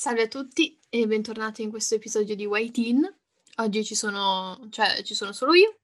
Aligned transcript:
Salve 0.00 0.22
a 0.22 0.28
tutti 0.28 0.80
e 0.88 1.06
bentornati 1.06 1.60
in 1.60 1.68
questo 1.68 1.94
episodio 1.94 2.34
di 2.34 2.46
White 2.46 2.80
In. 2.80 3.16
Oggi 3.56 3.84
ci 3.84 3.94
sono, 3.94 4.58
cioè, 4.70 5.02
ci 5.02 5.14
sono 5.14 5.32
solo 5.32 5.52
io. 5.52 5.80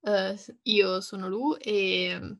Uh, 0.00 0.36
io 0.62 1.00
sono 1.00 1.28
Lu 1.28 1.56
e 1.60 2.36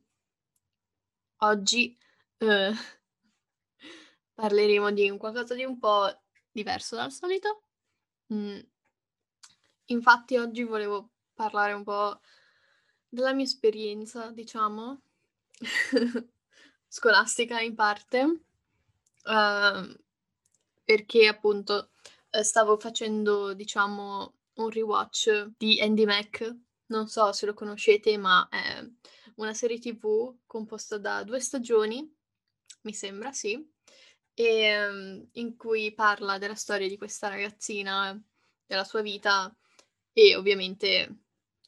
oggi 1.37 1.97
uh, 2.39 2.73
parleremo 4.35 4.91
di 4.91 5.17
qualcosa 5.17 5.55
di 5.55 5.63
un 5.63 5.79
po' 5.79 6.13
diverso 6.51 6.97
dal 6.97 7.13
solito. 7.13 7.63
Mm. 8.33 8.59
Infatti 9.85 10.35
oggi 10.35 10.63
volevo 10.63 11.11
parlare 11.33 11.71
un 11.71 11.85
po' 11.85 12.19
della 13.07 13.31
mia 13.31 13.45
esperienza, 13.45 14.31
diciamo, 14.31 15.01
scolastica 16.89 17.61
in 17.61 17.75
parte, 17.75 18.21
uh, 19.23 20.07
perché 20.89 21.27
appunto 21.27 21.91
eh, 22.31 22.41
stavo 22.41 22.79
facendo, 22.79 23.53
diciamo, 23.53 24.33
un 24.55 24.69
rewatch 24.71 25.51
di 25.55 25.79
Andy 25.79 26.03
Mac. 26.05 26.55
Non 26.87 27.07
so 27.07 27.31
se 27.31 27.45
lo 27.45 27.53
conoscete, 27.53 28.17
ma 28.17 28.47
è 28.49 28.83
una 29.35 29.53
serie 29.53 29.77
TV 29.77 30.35
composta 30.47 30.97
da 30.97 31.23
due 31.23 31.39
stagioni, 31.41 32.11
mi 32.81 32.93
sembra, 32.95 33.31
sì, 33.31 33.63
e, 34.33 34.87
um, 34.87 35.29
in 35.33 35.55
cui 35.57 35.93
parla 35.93 36.39
della 36.39 36.55
storia 36.55 36.87
di 36.87 36.97
questa 36.97 37.27
ragazzina, 37.27 38.19
della 38.65 38.83
sua 38.83 39.03
vita 39.03 39.55
e 40.11 40.35
ovviamente 40.35 41.19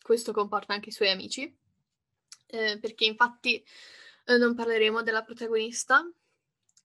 questo 0.02 0.31
comporta 0.31 0.73
anche 0.73 0.89
i 0.89 0.94
suoi 0.94 1.11
amici, 1.11 1.55
eh, 2.47 2.80
perché 2.80 3.05
infatti 3.05 3.63
eh, 4.25 4.38
non 4.38 4.55
parleremo 4.55 5.03
della 5.03 5.23
protagonista 5.23 6.11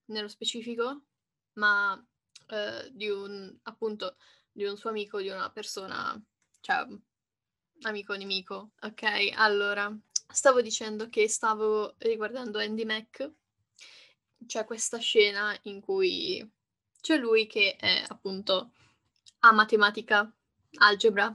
nello 0.08 0.28
specifico, 0.28 1.00
ma 1.54 1.98
eh, 2.48 2.90
di 2.92 3.08
un 3.08 3.56
appunto 3.62 4.16
di 4.52 4.64
un 4.64 4.76
suo 4.76 4.90
amico, 4.90 5.20
di 5.20 5.28
una 5.28 5.50
persona, 5.50 6.20
cioè 6.60 6.86
amico 7.82 8.14
nemico. 8.14 8.72
Ok, 8.80 9.32
allora 9.34 9.94
stavo 10.32 10.60
dicendo 10.62 11.08
che 11.08 11.28
stavo 11.28 11.94
riguardando 11.98 12.58
Andy 12.58 12.84
Mac 12.84 13.30
c'è 14.46 14.64
questa 14.64 14.98
scena 14.98 15.56
in 15.62 15.80
cui 15.80 16.46
c'è 17.00 17.16
lui 17.16 17.46
che 17.46 17.76
è 17.76 18.04
appunto 18.08 18.72
a 19.40 19.52
matematica, 19.52 20.30
algebra 20.78 21.34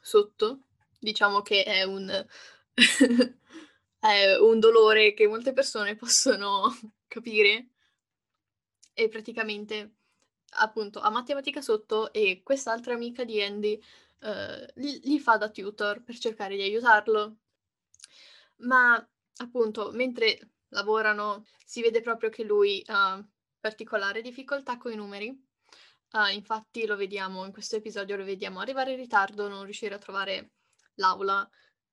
sotto, 0.00 0.60
diciamo 0.98 1.42
che 1.42 1.64
è 1.64 1.82
un, 1.82 2.08
è 3.98 4.36
un 4.36 4.60
dolore 4.60 5.14
che 5.14 5.26
molte 5.26 5.52
persone 5.52 5.96
possono 5.96 6.68
capire. 7.08 7.68
E 8.92 9.08
praticamente 9.08 9.99
appunto 10.50 11.00
a 11.00 11.10
matematica 11.10 11.60
sotto 11.60 12.12
e 12.12 12.42
quest'altra 12.42 12.94
amica 12.94 13.24
di 13.24 13.42
Andy 13.42 13.80
gli, 14.74 15.00
gli 15.02 15.18
fa 15.18 15.38
da 15.38 15.48
tutor 15.48 16.02
per 16.02 16.18
cercare 16.18 16.54
di 16.54 16.60
aiutarlo 16.60 17.38
ma 18.60 18.94
appunto 19.36 19.90
mentre 19.92 20.50
lavorano, 20.70 21.44
si 21.64 21.82
vede 21.82 22.00
proprio 22.00 22.30
che 22.30 22.44
lui 22.44 22.82
ha 22.86 23.22
particolare 23.58 24.22
difficoltà 24.22 24.76
con 24.78 24.92
i 24.92 24.96
numeri. 24.96 25.28
Uh, 26.12 26.32
infatti 26.32 26.86
lo 26.86 26.96
vediamo 26.96 27.44
in 27.44 27.52
questo 27.52 27.76
episodio, 27.76 28.16
lo 28.16 28.24
vediamo 28.24 28.60
arrivare 28.60 28.92
in 28.92 28.96
ritardo, 28.96 29.48
non 29.48 29.64
riuscire 29.64 29.94
a 29.94 29.98
trovare 29.98 30.52
l'aula 30.94 31.48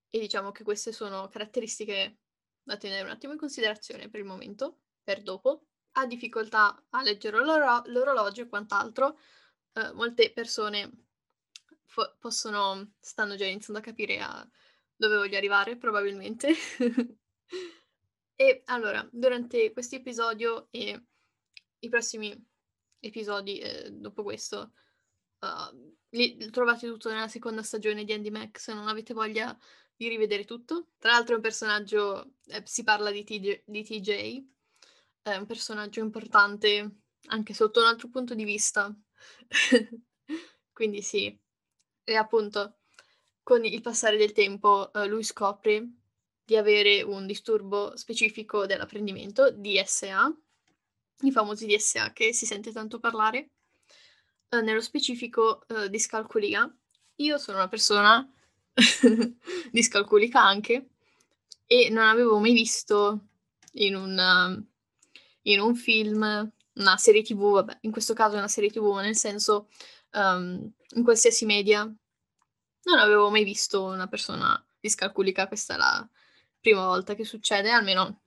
e 0.10 0.20
diciamo 0.20 0.52
che 0.52 0.64
queste 0.64 0.92
sono 0.92 1.28
caratteristiche 1.28 2.20
da 2.64 2.78
tenere 2.78 3.04
un 3.04 3.12
attimo 3.12 3.34
in 3.34 3.40
considerazione 3.40 4.10
per 4.10 4.20
il 4.20 4.26
momento, 4.26 4.80
per 5.04 5.22
dopo. 5.22 5.67
Ha 5.98 6.06
difficoltà 6.06 6.86
a 6.92 7.02
leggere 7.02 7.44
l'oro- 7.44 7.82
l'orologio 7.88 8.44
e 8.44 8.48
quant'altro. 8.48 9.18
Uh, 9.74 9.94
molte 9.94 10.32
persone 10.32 10.92
fo- 11.86 12.16
possono, 12.20 12.94
stanno 13.00 13.36
già 13.36 13.46
iniziando 13.46 13.80
a 13.82 13.84
capire 13.84 14.20
a 14.20 14.48
dove 14.96 15.16
voglio 15.18 15.38
arrivare, 15.38 15.78
probabilmente. 15.78 16.54
E 18.40 18.62
allora, 18.66 19.08
durante 19.12 19.72
questo 19.74 19.96
episodio 19.96 20.68
e 20.70 21.06
i 21.80 21.90
prossimi 21.90 22.32
episodi 23.00 23.58
eh, 23.58 23.90
dopo 23.90 24.22
questo, 24.22 24.74
uh, 25.40 25.96
li 26.10 26.38
trovate 26.52 26.86
tutto 26.88 27.10
nella 27.10 27.28
seconda 27.28 27.64
stagione 27.64 28.04
di 28.04 28.14
Andy 28.14 28.30
Mac 28.30 28.60
se 28.60 28.76
non 28.76 28.88
avete 28.88 29.16
voglia 29.16 29.58
di 29.96 30.08
rivedere 30.08 30.46
tutto. 30.46 30.90
Tra 31.00 31.14
l'altro 31.14 31.34
è 31.34 31.36
un 31.38 31.42
personaggio, 31.42 32.34
eh, 32.46 32.62
si 32.64 32.84
parla 32.84 33.10
di, 33.10 33.24
TJ, 33.24 33.64
di 33.66 33.84
TJ, 33.84 34.48
è 35.34 35.38
un 35.38 35.46
personaggio 35.46 36.00
importante 36.00 37.02
anche 37.28 37.54
sotto 37.54 37.80
un 37.80 37.88
altro 37.88 38.10
punto 38.10 38.34
di 38.34 38.44
vista. 38.44 38.94
Quindi 40.72 41.02
sì. 41.02 41.38
E 42.04 42.16
appunto, 42.16 42.78
con 43.44 43.66
il 43.66 43.82
passare 43.82 44.18
del 44.18 44.32
tempo, 44.32 44.92
uh, 44.94 45.06
lui 45.06 45.24
scopre 45.24 45.88
di 46.44 46.56
avere 46.56 47.02
un 47.02 47.26
disturbo 47.26 47.96
specifico 47.98 48.66
dell'apprendimento, 48.66 49.52
DSA, 49.52 50.34
i 51.22 51.32
famosi 51.32 51.66
DSA 51.66 52.14
che 52.14 52.34
si 52.34 52.46
sente 52.46 52.72
tanto 52.72 53.00
parlare, 53.00 53.50
eh, 54.50 54.62
nello 54.62 54.80
specifico 54.80 55.68
eh, 55.68 55.90
discalculia. 55.90 56.74
Io 57.16 57.38
sono 57.38 57.58
una 57.58 57.68
persona 57.68 58.26
discalculica 59.72 60.42
anche 60.42 60.92
e 61.66 61.90
non 61.90 62.06
avevo 62.06 62.40
mai 62.40 62.54
visto 62.54 63.28
in 63.74 63.96
un, 63.96 64.66
in 65.48 65.60
un 65.60 65.76
film, 65.76 66.52
una 66.74 66.98
serie 66.98 67.24
tv, 67.24 67.54
vabbè, 67.54 67.80
in 67.82 67.92
questo 67.92 68.14
caso 68.14 68.36
è 68.36 68.38
una 68.38 68.48
serie 68.48 68.70
tv, 68.70 68.98
nel 68.98 69.16
senso 69.16 69.70
um, 70.14 70.72
in 70.96 71.04
qualsiasi 71.04 71.46
media, 71.46 71.84
non 71.84 73.00
avevo 73.00 73.30
mai 73.30 73.44
visto 73.44 73.84
una 73.84 74.08
persona 74.08 74.64
discalculica, 74.80 75.48
questa 75.48 75.76
è 75.76 75.78
la, 75.78 76.10
prima 76.60 76.86
volta 76.86 77.16
che 77.16 77.26
succede, 77.26 77.72
almeno 77.72 78.22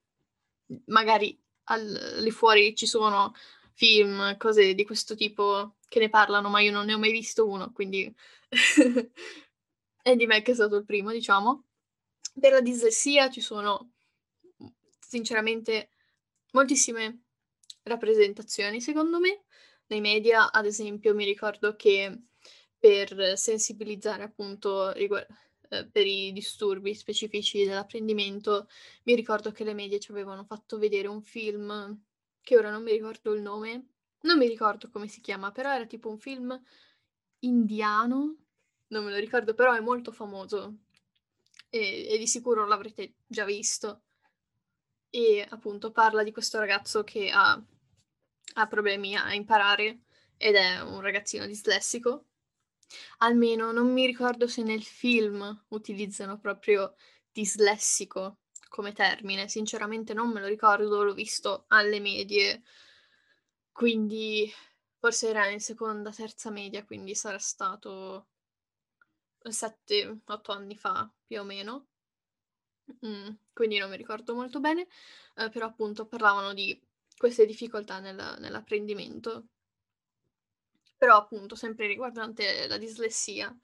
magari 0.87 1.39
al, 1.65 2.19
lì 2.21 2.31
fuori 2.31 2.75
ci 2.75 2.87
sono 2.87 3.35
film, 3.73 4.37
cose 4.37 4.75
di 4.75 4.85
questo 4.85 5.15
tipo 5.15 5.77
che 5.89 5.99
ne 6.01 6.09
parlano, 6.09 6.49
ma 6.49 6.61
io 6.61 6.73
non 6.73 6.87
ne 6.87 6.95
ho 6.95 6.99
mai 6.99 7.13
visto 7.13 7.47
uno, 7.49 7.73
quindi 7.73 8.13
Andy 10.03 10.27
Mac 10.27 10.49
è 10.49 10.55
stato 10.55 10.77
il 10.77 10.85
primo, 10.85 11.11
diciamo. 11.11 11.65
Per 12.39 12.53
la 12.53 12.61
dislessia 12.61 13.29
ci 13.31 13.41
sono 13.41 13.93
sinceramente 14.99 15.91
moltissime 16.53 17.23
rappresentazioni, 17.85 18.81
secondo 18.81 19.19
me. 19.21 19.45
Nei 19.87 20.01
media, 20.01 20.53
ad 20.53 20.67
esempio, 20.67 21.15
mi 21.15 21.25
ricordo 21.25 21.75
che 21.77 22.17
per 22.79 23.37
sensibilizzare 23.37 24.23
appunto 24.23 24.93
riguardo 24.93 25.35
eh, 25.71 25.87
per 25.87 26.07
i 26.07 26.33
disturbi 26.33 26.95
specifici 26.95 27.65
dell'apprendimento, 27.65 28.69
mi 29.05 29.15
ricordo 29.15 29.53
che 29.53 29.65
le 29.65 29.75
medie 29.75 30.01
ci 30.01 30.11
avevano 30.11 30.45
fatto 30.45 30.79
vedere 30.79 31.09
un 31.09 31.23
film 31.23 32.01
che 32.43 32.57
ora 32.57 32.71
non 32.71 32.83
mi 32.83 32.93
ricordo 32.93 33.33
il 33.35 33.43
nome, 33.43 33.87
non 34.23 34.39
mi 34.39 34.49
ricordo 34.49 34.91
come 34.91 35.09
si 35.09 35.21
chiama, 35.21 35.53
però 35.53 35.73
era 35.73 35.87
tipo 35.87 36.09
un 36.09 36.19
film 36.19 36.61
indiano, 37.41 38.37
non 38.89 39.05
me 39.05 39.11
lo 39.11 39.19
ricordo, 39.19 39.55
però 39.55 39.75
è 39.75 39.81
molto 39.81 40.13
famoso 40.13 40.79
e, 41.71 42.09
e 42.09 42.19
di 42.19 42.27
sicuro 42.27 42.67
l'avrete 42.67 43.15
già 43.27 43.45
visto. 43.45 44.03
E 45.11 45.47
appunto 45.49 45.91
parla 45.91 46.23
di 46.23 46.33
questo 46.33 46.59
ragazzo 46.59 47.03
che 47.03 47.31
ha, 47.31 47.61
ha 48.55 48.67
problemi 48.67 49.17
a 49.17 49.35
imparare 49.35 50.01
ed 50.37 50.55
è 50.55 50.81
un 50.81 51.01
ragazzino 51.01 51.47
dislessico. 51.47 52.27
Almeno 53.19 53.73
non 53.73 53.93
mi 53.93 54.07
ricordo 54.07 54.47
se 54.47 54.63
nel 54.63 54.83
film 54.83 55.65
utilizzano 55.69 56.39
proprio 56.39 56.95
dislessico 57.31 58.39
come 58.69 58.93
termine, 58.93 59.49
sinceramente 59.49 60.15
non 60.15 60.31
me 60.31 60.41
lo 60.41 60.47
ricordo, 60.47 61.03
l'ho 61.03 61.13
visto 61.13 61.65
alle 61.69 62.01
medie, 62.01 62.63
quindi 63.73 64.51
forse 64.99 65.29
era 65.29 65.49
in 65.49 65.61
seconda, 65.61 66.13
terza 66.13 66.51
media, 66.51 66.85
quindi 66.85 67.15
sarà 67.15 67.39
stato 67.39 68.29
7-8 69.43 70.53
anni 70.53 70.77
fa 70.77 71.11
più 71.27 71.41
o 71.41 71.45
meno. 71.45 71.87
Mm, 73.05 73.31
quindi 73.61 73.77
non 73.77 73.91
mi 73.91 73.99
ricordo 73.99 74.35
molto 74.35 74.59
bene, 74.59 74.87
eh, 75.37 75.51
però 75.51 75.67
appunto 75.67 76.07
parlavano 76.07 76.55
di 76.55 76.81
queste 77.15 77.45
difficoltà 77.45 77.99
nel, 77.99 78.39
nell'apprendimento. 78.39 79.49
Però 80.97 81.15
appunto 81.15 81.55
sempre 81.57 81.87
riguardante 81.87 82.67
la 82.67 82.79
dislessia 82.79 83.55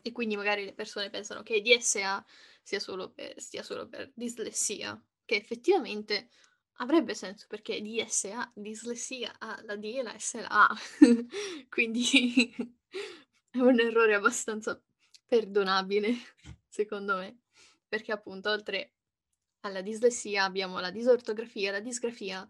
e 0.00 0.12
quindi 0.12 0.36
magari 0.36 0.64
le 0.64 0.72
persone 0.72 1.10
pensano 1.10 1.42
che 1.42 1.60
DSA 1.60 2.24
sia 2.62 2.78
solo 2.78 3.10
per, 3.10 3.40
stia 3.40 3.64
solo 3.64 3.88
per 3.88 4.12
dislessia, 4.14 5.02
che 5.24 5.34
effettivamente 5.34 6.28
avrebbe 6.74 7.16
senso 7.16 7.46
perché 7.48 7.82
DSA, 7.82 8.52
dislessia, 8.54 9.34
ha 9.36 9.60
la 9.64 9.74
D 9.74 9.84
e 9.96 10.02
la 10.04 10.16
S 10.16 10.34
la 10.34 10.68
A, 10.68 10.76
quindi 11.68 12.54
è 13.50 13.58
un 13.58 13.80
errore 13.80 14.14
abbastanza 14.14 14.80
perdonabile 15.26 16.14
secondo 16.68 17.16
me, 17.16 17.40
perché 17.88 18.12
appunto 18.12 18.50
oltre 18.50 18.94
alla 19.64 19.82
dislessia 19.82 20.44
abbiamo 20.44 20.80
la 20.80 20.90
disortografia, 20.90 21.72
la 21.72 21.80
disgrafia, 21.80 22.48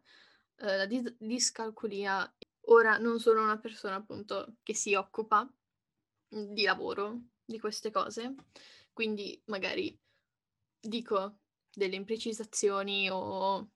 eh, 0.57 0.77
la 0.77 0.87
dis- 0.87 1.15
discalculia 1.19 2.33
Ora 2.69 2.97
non 2.99 3.21
sono 3.21 3.43
una 3.43 3.59
persona 3.59 3.97
appunto 3.97 4.57
che 4.63 4.75
si 4.75 4.95
occupa 4.95 5.47
di 6.29 6.63
lavoro 6.63 7.21
di 7.45 7.59
queste 7.59 7.91
cose, 7.91 8.35
quindi 8.93 9.41
magari 9.47 9.97
dico 10.81 11.41
delle 11.71 11.97
imprecisazioni 11.97 13.11
o 13.11 13.71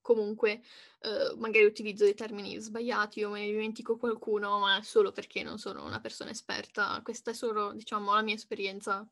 comunque 0.00 0.62
eh, 1.00 1.34
magari 1.36 1.64
utilizzo 1.64 2.04
dei 2.04 2.14
termini 2.14 2.58
sbagliati 2.58 3.22
o 3.22 3.30
me 3.30 3.40
ne 3.40 3.46
dimentico 3.46 3.96
qualcuno, 3.96 4.58
ma 4.58 4.82
solo 4.82 5.12
perché 5.12 5.42
non 5.42 5.58
sono 5.58 5.84
una 5.84 6.00
persona 6.00 6.30
esperta. 6.30 7.00
Questa 7.02 7.30
è 7.30 7.34
solo, 7.34 7.72
diciamo, 7.72 8.12
la 8.14 8.22
mia 8.22 8.34
esperienza 8.34 9.08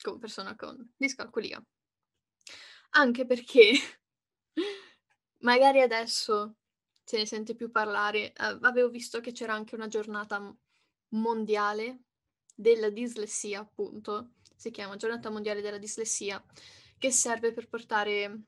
come 0.00 0.18
persona 0.18 0.54
con 0.54 0.92
discalculia. 0.96 1.62
Anche 2.90 3.26
perché 3.26 3.72
magari 5.40 5.80
adesso 5.80 6.56
se 7.08 7.16
ne 7.16 7.26
sente 7.26 7.54
più 7.54 7.70
parlare. 7.70 8.34
Uh, 8.38 8.58
avevo 8.66 8.90
visto 8.90 9.20
che 9.20 9.32
c'era 9.32 9.54
anche 9.54 9.74
una 9.74 9.88
giornata 9.88 10.54
mondiale 11.10 12.02
della 12.54 12.90
dislessia, 12.90 13.60
appunto. 13.60 14.32
Si 14.54 14.70
chiama 14.70 14.96
Giornata 14.96 15.30
Mondiale 15.30 15.60
della 15.60 15.78
Dislessia, 15.78 16.44
che 16.98 17.12
serve 17.12 17.52
per 17.52 17.68
portare 17.68 18.40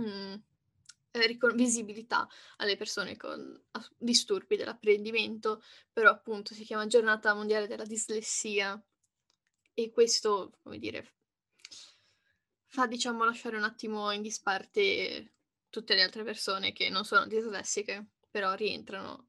mm, 0.00 0.34
ricon- 1.10 1.56
visibilità 1.56 2.26
alle 2.58 2.76
persone 2.76 3.16
con 3.16 3.60
disturbi 3.98 4.56
dell'apprendimento, 4.56 5.60
però 5.92 6.10
appunto 6.10 6.54
si 6.54 6.64
chiama 6.64 6.86
Giornata 6.86 7.34
Mondiale 7.34 7.66
della 7.66 7.84
Dislessia 7.84 8.80
e 9.74 9.90
questo, 9.90 10.52
come 10.62 10.78
dire, 10.78 11.16
fa 12.72 12.86
diciamo 12.86 13.24
lasciare 13.24 13.58
un 13.58 13.64
attimo 13.64 14.10
in 14.12 14.22
disparte 14.22 15.34
tutte 15.68 15.94
le 15.94 16.02
altre 16.02 16.24
persone 16.24 16.72
che 16.72 16.88
non 16.88 17.04
sono 17.04 17.26
dislessiche, 17.26 18.12
però 18.30 18.54
rientrano 18.54 19.28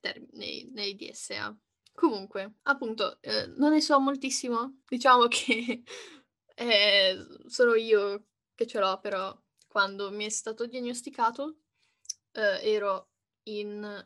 term- 0.00 0.28
nei, 0.34 0.70
nei 0.72 0.94
DSA. 0.94 1.56
Comunque, 1.92 2.58
appunto, 2.62 3.20
eh, 3.22 3.46
non 3.56 3.72
ne 3.72 3.80
so 3.80 3.98
moltissimo, 3.98 4.82
diciamo 4.86 5.26
che 5.26 5.82
eh, 6.54 7.26
sono 7.46 7.74
io 7.74 8.26
che 8.54 8.68
ce 8.68 8.78
l'ho, 8.78 9.00
però 9.00 9.36
quando 9.66 10.12
mi 10.12 10.24
è 10.24 10.28
stato 10.28 10.66
diagnosticato 10.66 11.56
eh, 12.32 12.60
ero 12.62 13.10
in 13.48 14.00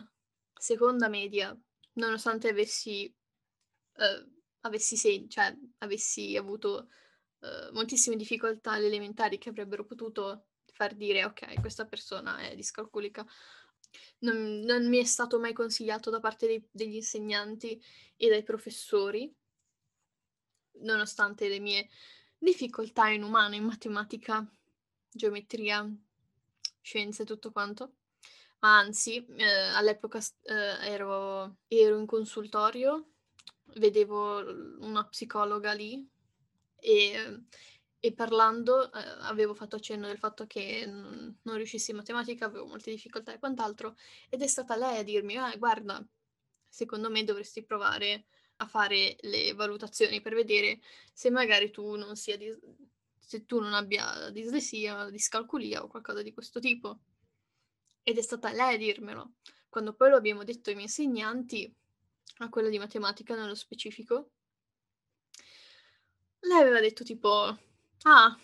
seconda 0.54 1.08
media, 1.08 1.54
nonostante 1.94 2.48
avessi, 2.48 3.04
eh, 3.04 4.26
avessi, 4.60 4.96
sen- 4.96 5.28
cioè, 5.28 5.54
avessi 5.78 6.34
avuto 6.34 6.88
eh, 7.40 7.70
moltissime 7.72 8.16
difficoltà 8.16 8.76
elementari 8.76 9.38
che 9.38 9.50
avrebbero 9.50 9.84
potuto 9.84 10.46
far 10.72 10.94
dire 10.94 11.24
ok, 11.24 11.60
questa 11.60 11.86
persona 11.86 12.38
è 12.38 12.54
discalculica. 12.54 13.26
Non, 14.20 14.60
non 14.60 14.88
mi 14.88 14.98
è 14.98 15.04
stato 15.04 15.38
mai 15.38 15.52
consigliato 15.52 16.10
da 16.10 16.20
parte 16.20 16.46
dei, 16.46 16.68
degli 16.70 16.96
insegnanti 16.96 17.82
e 18.16 18.28
dai 18.28 18.42
professori, 18.42 19.32
nonostante 20.80 21.48
le 21.48 21.58
mie 21.58 21.88
difficoltà 22.38 23.08
in 23.08 23.22
umano, 23.22 23.54
in 23.54 23.64
matematica, 23.64 24.46
geometria, 25.10 25.88
scienze, 26.80 27.24
tutto 27.24 27.50
quanto. 27.50 27.94
Ma 28.60 28.78
anzi, 28.78 29.24
eh, 29.36 29.44
all'epoca 29.44 30.18
eh, 30.42 30.54
ero, 30.90 31.58
ero 31.68 31.98
in 31.98 32.06
consultorio, 32.06 33.12
vedevo 33.76 34.38
una 34.80 35.06
psicologa 35.06 35.72
lì 35.72 36.08
e, 36.80 37.44
e 38.00 38.12
parlando 38.12 38.92
eh, 38.92 38.98
avevo 39.22 39.54
fatto 39.54 39.76
accenno 39.76 40.06
del 40.06 40.18
fatto 40.18 40.46
che 40.46 40.86
non, 40.86 41.38
non 41.42 41.56
riuscissi 41.56 41.90
in 41.90 41.96
matematica, 41.96 42.46
avevo 42.46 42.66
molte 42.66 42.90
difficoltà 42.90 43.32
e 43.32 43.38
quant'altro, 43.38 43.96
ed 44.28 44.42
è 44.42 44.46
stata 44.46 44.76
lei 44.76 44.98
a 44.98 45.02
dirmi, 45.02 45.36
ah, 45.36 45.54
guarda, 45.56 46.04
secondo 46.68 47.10
me 47.10 47.24
dovresti 47.24 47.64
provare 47.64 48.26
a 48.60 48.66
fare 48.66 49.16
le 49.20 49.52
valutazioni 49.54 50.20
per 50.20 50.34
vedere 50.34 50.80
se 51.12 51.30
magari 51.30 51.70
tu 51.70 51.96
non 51.96 52.16
sia 52.16 52.36
di, 52.36 52.52
se 53.16 53.44
tu 53.44 53.60
non 53.60 53.74
abbia 53.74 54.30
dislessia, 54.30 55.10
discalculia 55.10 55.82
o 55.82 55.88
qualcosa 55.88 56.22
di 56.22 56.32
questo 56.32 56.60
tipo. 56.60 57.00
Ed 58.02 58.16
è 58.16 58.22
stata 58.22 58.50
lei 58.52 58.74
a 58.74 58.78
dirmelo. 58.78 59.34
Quando 59.68 59.92
poi 59.92 60.10
lo 60.10 60.16
abbiamo 60.16 60.44
detto 60.44 60.70
ai 60.70 60.76
miei 60.76 60.86
insegnanti, 60.86 61.72
a 62.38 62.48
quella 62.48 62.68
di 62.68 62.78
matematica 62.78 63.34
nello 63.34 63.54
specifico, 63.54 64.30
lei 66.40 66.60
aveva 66.60 66.80
detto 66.80 67.04
tipo, 67.04 67.28
ah, 68.02 68.38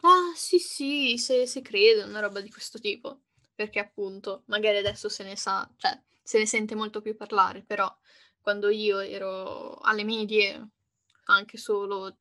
ah 0.00 0.32
sì 0.34 0.58
sì, 0.58 1.18
se, 1.18 1.46
se 1.46 1.62
crede, 1.62 2.02
una 2.02 2.20
roba 2.20 2.40
di 2.40 2.50
questo 2.50 2.78
tipo. 2.78 3.20
Perché 3.54 3.78
appunto, 3.78 4.42
magari 4.46 4.76
adesso 4.78 5.08
se 5.08 5.24
ne 5.24 5.36
sa, 5.36 5.68
cioè, 5.78 5.98
se 6.22 6.38
ne 6.38 6.46
sente 6.46 6.74
molto 6.74 7.00
più 7.00 7.16
parlare, 7.16 7.62
però 7.62 7.94
quando 8.40 8.68
io 8.68 8.98
ero 8.98 9.76
alle 9.76 10.04
medie, 10.04 10.68
anche 11.26 11.56
solo 11.56 12.16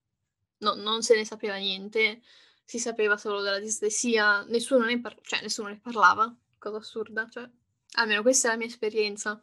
no, 0.59 0.73
non 0.75 1.01
se 1.03 1.15
ne 1.15 1.25
sapeva 1.25 1.55
niente, 1.57 2.21
si 2.63 2.79
sapeva 2.79 3.17
solo 3.17 3.41
della 3.41 3.59
dislessia, 3.59 4.43
nessuno 4.45 4.85
ne, 4.85 4.99
par- 5.01 5.19
cioè, 5.21 5.41
nessuno 5.41 5.67
ne 5.69 5.79
parlava, 5.79 6.33
cosa 6.57 6.77
assurda, 6.77 7.27
cioè, 7.29 7.49
almeno 7.93 8.21
questa 8.21 8.47
è 8.47 8.51
la 8.51 8.57
mia 8.57 8.67
esperienza 8.67 9.41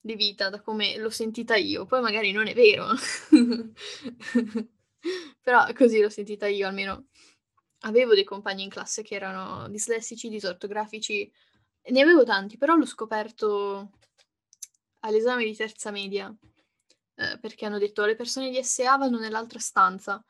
di 0.00 0.14
vita, 0.14 0.48
da 0.48 0.60
come 0.60 0.96
l'ho 0.98 1.10
sentita 1.10 1.56
io, 1.56 1.86
poi 1.86 2.00
magari 2.00 2.30
non 2.32 2.46
è 2.46 2.54
vero, 2.54 2.86
però 5.40 5.66
così 5.74 6.00
l'ho 6.00 6.08
sentita 6.08 6.46
io, 6.46 6.66
almeno 6.66 7.06
avevo 7.80 8.14
dei 8.14 8.24
compagni 8.24 8.62
in 8.62 8.70
classe 8.70 9.02
che 9.02 9.14
erano 9.14 9.68
dislessici, 9.68 10.28
disortografici, 10.28 11.30
ne 11.88 12.00
avevo 12.00 12.24
tanti, 12.24 12.56
però 12.56 12.74
l'ho 12.74 12.86
scoperto 12.86 13.90
all'esame 15.00 15.44
di 15.44 15.54
terza 15.54 15.90
media, 15.90 16.34
eh, 17.14 17.38
perché 17.38 17.66
hanno 17.66 17.78
detto 17.78 18.04
le 18.04 18.16
persone 18.16 18.50
di 18.50 18.62
SA 18.62 18.96
vanno 18.96 19.18
nell'altra 19.18 19.58
stanza 19.58 20.22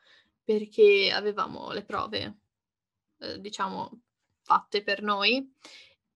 perché 0.43 1.11
avevamo 1.11 1.71
le 1.71 1.83
prove, 1.83 2.37
eh, 3.19 3.39
diciamo, 3.39 4.01
fatte 4.43 4.81
per 4.83 5.01
noi 5.01 5.53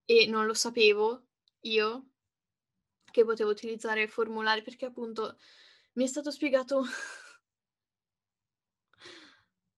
e 0.06 0.27
non 0.27 0.45
lo 0.45 0.53
sapevo 0.53 1.25
io 1.62 2.06
che 3.12 3.25
potevo 3.25 3.50
utilizzare 3.50 4.07
formulari 4.07 4.62
perché 4.62 4.86
appunto 4.86 5.38
mi 5.94 6.06
è 6.06 6.07
stato 6.07 6.31
spiegato 6.31 6.86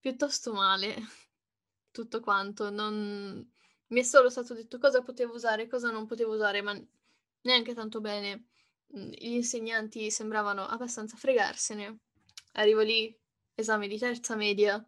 piuttosto 0.03 0.53
male 0.53 0.95
tutto 1.91 2.19
quanto, 2.19 2.69
non... 2.69 3.47
mi 3.87 3.99
è 3.99 4.03
solo 4.03 4.29
stato 4.29 4.53
detto 4.53 4.77
cosa 4.79 5.01
potevo 5.01 5.33
usare 5.35 5.67
cosa 5.67 5.89
non 5.91 6.05
potevo 6.07 6.33
usare, 6.33 6.61
ma 6.61 6.73
neanche 7.41 7.73
tanto 7.73 8.01
bene. 8.01 8.47
Mhmm, 8.87 9.09
gli 9.11 9.33
insegnanti 9.33 10.09
sembravano 10.11 10.65
abbastanza 10.65 11.15
fregarsene. 11.17 11.99
Arrivo 12.53 12.81
lì, 12.81 13.15
esame 13.55 13.87
di 13.87 13.97
terza 13.97 14.35
media, 14.35 14.83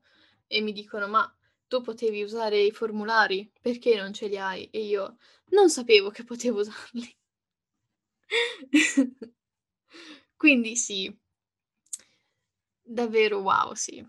e 0.48 0.62
mi 0.62 0.72
dicono: 0.74 1.08
Ma 1.08 1.24
tu 1.68 1.82
potevi 1.82 2.24
usare 2.24 2.60
i 2.62 2.72
formulari, 2.72 3.52
perché 3.62 3.96
non 3.98 4.14
ce 4.14 4.28
li 4.28 4.38
hai? 4.38 4.70
E 4.72 4.82
io 4.86 5.18
non 5.52 5.70
sapevo 5.70 6.10
che 6.12 6.24
potevo 6.24 6.60
usarli. 6.62 7.16
Quindi 10.38 10.76
sì, 10.76 11.12
davvero 12.98 13.40
wow, 13.42 13.74
sì. 13.76 14.06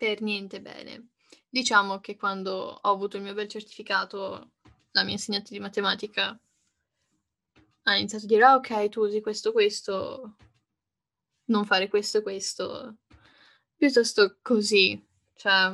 Per 0.00 0.22
niente 0.22 0.62
bene. 0.62 1.08
Diciamo 1.46 2.00
che 2.00 2.16
quando 2.16 2.52
ho 2.80 2.90
avuto 2.90 3.18
il 3.18 3.22
mio 3.22 3.34
bel 3.34 3.48
certificato, 3.48 4.52
la 4.92 5.02
mia 5.02 5.12
insegnante 5.12 5.52
di 5.52 5.60
matematica 5.60 6.40
ha 7.82 7.96
iniziato 7.96 8.24
a 8.24 8.28
dire: 8.28 8.44
"Ah 8.44 8.54
okay, 8.54 8.88
tu 8.88 9.02
usi 9.02 9.20
questo, 9.20 9.52
questo, 9.52 10.36
non 11.48 11.66
fare 11.66 11.88
questo 11.88 12.18
e 12.18 12.22
questo." 12.22 12.96
Piuttosto 13.76 14.38
così, 14.40 15.06
cioè 15.34 15.72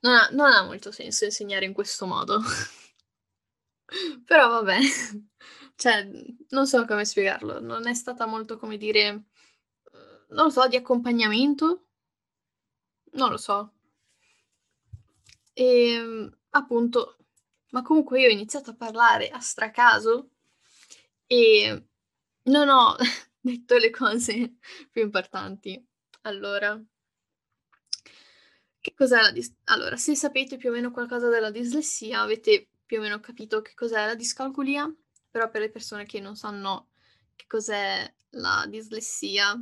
non 0.00 0.14
ha 0.14 0.28
non 0.32 0.50
ha 0.52 0.62
molto 0.64 0.90
senso 0.92 1.24
insegnare 1.26 1.66
in 1.66 1.72
questo 1.74 2.06
modo. 2.06 2.40
Però 4.24 4.48
vabbè, 4.48 4.78
cioè, 5.76 6.08
non 6.50 6.66
so 6.66 6.84
come 6.86 7.04
spiegarlo, 7.04 7.60
non 7.60 7.86
è 7.86 7.94
stata 7.94 8.26
molto, 8.26 8.58
come 8.58 8.76
dire, 8.78 9.10
uhm, 9.10 10.26
non 10.30 10.44
lo 10.46 10.50
so, 10.50 10.66
di 10.68 10.76
accompagnamento? 10.76 11.87
Non 13.12 13.30
lo 13.30 13.36
so. 13.36 13.72
Ehm, 15.54 16.30
appunto 16.50 17.16
ma 17.70 17.82
comunque 17.82 18.20
io 18.20 18.28
ho 18.28 18.30
iniziato 18.30 18.70
a 18.70 18.74
parlare 18.76 19.28
a 19.28 19.40
stracaso 19.40 20.30
e 21.26 21.84
non 22.44 22.68
ho 22.68 22.96
detto 23.40 23.76
le 23.76 23.90
cose 23.90 24.56
più 24.90 25.02
importanti. 25.02 25.82
Allora, 26.22 26.80
che 28.80 28.94
cos'è 28.94 29.20
la 29.20 29.30
dis 29.30 29.54
allora, 29.64 29.96
se 29.96 30.14
sapete 30.14 30.56
più 30.56 30.70
o 30.70 30.72
meno 30.72 30.90
qualcosa 30.90 31.28
della 31.28 31.50
dislessia, 31.50 32.20
avete 32.20 32.68
più 32.86 32.98
o 32.98 33.00
meno 33.02 33.20
capito 33.20 33.60
che 33.60 33.74
cos'è 33.74 34.06
la 34.06 34.14
discalculia, 34.14 34.90
però 35.30 35.50
per 35.50 35.60
le 35.60 35.70
persone 35.70 36.06
che 36.06 36.20
non 36.20 36.36
sanno 36.36 36.90
che 37.36 37.46
cos'è 37.46 38.12
la 38.30 38.64
dislessia, 38.68 39.54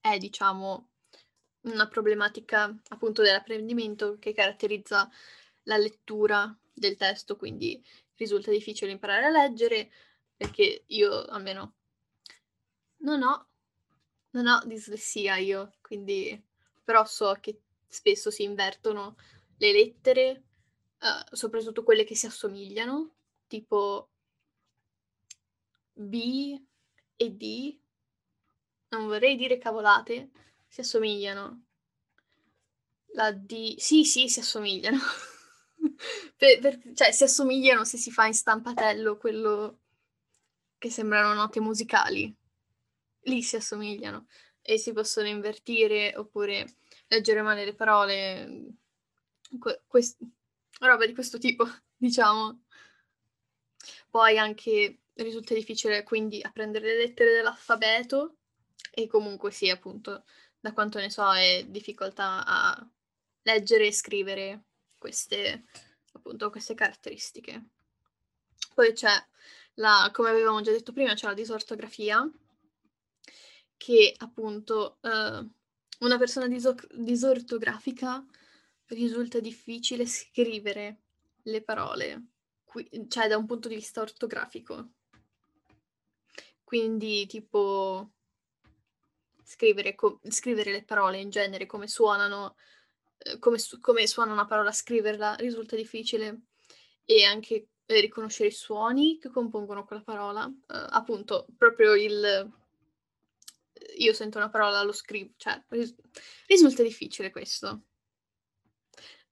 è 0.00 0.18
diciamo 0.18 0.90
una 1.64 1.88
problematica 1.88 2.74
appunto 2.88 3.22
dell'apprendimento 3.22 4.18
che 4.18 4.32
caratterizza 4.32 5.10
la 5.64 5.76
lettura 5.76 6.56
del 6.72 6.96
testo, 6.96 7.36
quindi 7.36 7.82
risulta 8.16 8.50
difficile 8.50 8.90
imparare 8.90 9.26
a 9.26 9.30
leggere, 9.30 9.90
perché 10.36 10.84
io 10.86 11.24
almeno 11.24 11.74
non 12.98 13.22
ho, 13.22 13.48
non 14.30 14.46
ho 14.46 14.62
dislessia 14.66 15.36
io, 15.36 15.74
quindi 15.80 16.40
però 16.82 17.04
so 17.04 17.36
che 17.40 17.60
spesso 17.86 18.30
si 18.30 18.42
invertono 18.42 19.16
le 19.58 19.72
lettere, 19.72 20.42
uh, 21.00 21.34
soprattutto 21.34 21.82
quelle 21.82 22.04
che 22.04 22.14
si 22.14 22.26
assomigliano, 22.26 23.14
tipo 23.46 24.10
B 25.92 26.60
e 27.16 27.30
D, 27.30 27.78
non 28.88 29.06
vorrei 29.06 29.36
dire 29.36 29.58
cavolate, 29.58 30.30
si 30.74 30.80
assomigliano. 30.80 31.66
La 33.12 33.30
D, 33.30 33.76
sì, 33.78 34.04
sì, 34.04 34.28
si 34.28 34.40
assomigliano. 34.40 34.98
per, 36.36 36.58
per, 36.58 36.80
cioè, 36.94 37.12
si 37.12 37.22
assomigliano 37.22 37.84
se 37.84 37.96
si 37.96 38.10
fa 38.10 38.26
in 38.26 38.34
stampatello 38.34 39.16
quello 39.16 39.82
che 40.76 40.90
sembrano 40.90 41.32
note 41.32 41.60
musicali. 41.60 42.34
Lì 43.20 43.40
si 43.44 43.54
assomigliano 43.54 44.26
e 44.62 44.76
si 44.76 44.92
possono 44.92 45.28
invertire 45.28 46.12
oppure 46.16 46.74
leggere 47.06 47.42
male 47.42 47.64
le 47.64 47.74
parole. 47.76 48.64
Que- 49.60 49.82
quest- 49.86 50.18
roba 50.80 51.06
di 51.06 51.14
questo 51.14 51.38
tipo, 51.38 51.64
diciamo. 51.96 52.64
Poi 54.10 54.38
anche 54.38 55.02
risulta 55.12 55.54
difficile 55.54 56.02
quindi 56.02 56.42
apprendere 56.42 56.86
le 56.88 56.96
lettere 56.96 57.32
dell'alfabeto 57.32 58.38
e 58.96 59.08
comunque 59.08 59.50
sì, 59.50 59.68
appunto, 59.70 60.24
da 60.64 60.72
quanto 60.72 60.98
ne 60.98 61.10
so, 61.10 61.30
è 61.34 61.66
difficoltà 61.68 62.42
a 62.46 62.90
leggere 63.42 63.88
e 63.88 63.92
scrivere 63.92 64.64
queste, 64.96 65.66
appunto, 66.12 66.48
queste 66.48 66.72
caratteristiche. 66.72 67.68
Poi 68.74 68.94
c'è 68.94 69.12
la, 69.74 70.08
come 70.10 70.30
avevamo 70.30 70.62
già 70.62 70.70
detto 70.70 70.94
prima, 70.94 71.12
c'è 71.12 71.26
la 71.26 71.34
disortografia, 71.34 72.26
che 73.76 74.14
appunto 74.16 74.96
eh, 75.02 75.46
una 75.98 76.18
persona 76.18 76.48
diso- 76.48 76.74
disortografica 76.94 78.24
risulta 78.86 79.40
difficile 79.40 80.06
scrivere 80.06 81.02
le 81.42 81.62
parole, 81.62 82.28
qui- 82.64 82.88
cioè 83.08 83.28
da 83.28 83.36
un 83.36 83.44
punto 83.44 83.68
di 83.68 83.74
vista 83.74 84.00
ortografico. 84.00 84.92
Quindi 86.64 87.26
tipo 87.26 88.12
scrivere, 89.44 89.94
co- 89.94 90.20
scrivere 90.28 90.72
le 90.72 90.84
parole 90.84 91.18
in 91.20 91.30
genere, 91.30 91.66
come 91.66 91.86
suonano, 91.86 92.56
eh, 93.18 93.38
come, 93.38 93.58
su- 93.58 93.80
come 93.80 94.06
suona 94.06 94.32
una 94.32 94.46
parola, 94.46 94.72
scriverla 94.72 95.34
risulta 95.36 95.76
difficile 95.76 96.42
e 97.04 97.24
anche 97.24 97.68
eh, 97.86 98.00
riconoscere 98.00 98.48
i 98.48 98.52
suoni 98.52 99.18
che 99.18 99.30
compongono 99.30 99.84
quella 99.84 100.02
parola. 100.02 100.44
Uh, 100.46 100.62
appunto, 100.66 101.46
proprio 101.56 101.94
il... 101.94 102.52
Io 103.98 104.12
sento 104.12 104.38
una 104.38 104.50
parola, 104.50 104.82
lo 104.82 104.92
scrivo, 104.92 105.34
cioè 105.36 105.62
ris- 105.68 105.94
risulta 106.46 106.82
difficile 106.82 107.30
questo. 107.30 107.82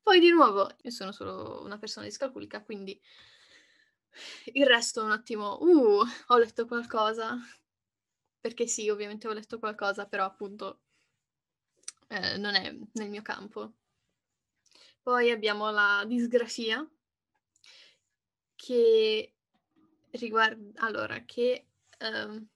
Poi 0.02 0.20
di 0.20 0.30
nuovo, 0.30 0.68
io 0.82 0.90
sono 0.90 1.12
solo 1.12 1.62
una 1.62 1.78
persona 1.78 2.04
discalculica, 2.06 2.62
quindi 2.62 3.00
il 4.52 4.66
resto 4.66 5.02
un 5.02 5.12
attimo, 5.12 5.58
uh, 5.60 6.02
ho 6.26 6.38
letto 6.38 6.66
qualcosa, 6.66 7.36
perché 8.42 8.66
sì, 8.66 8.88
ovviamente 8.90 9.28
ho 9.28 9.32
letto 9.32 9.60
qualcosa, 9.60 10.06
però 10.06 10.24
appunto 10.24 10.80
eh, 12.08 12.36
non 12.38 12.56
è 12.56 12.76
nel 12.94 13.08
mio 13.08 13.22
campo. 13.22 13.74
Poi 15.00 15.30
abbiamo 15.30 15.70
la 15.70 16.04
disgrafia, 16.06 16.84
che 18.56 19.34
riguarda, 20.10 20.84
allora, 20.84 21.24
che 21.24 21.66
eh, 21.98 22.46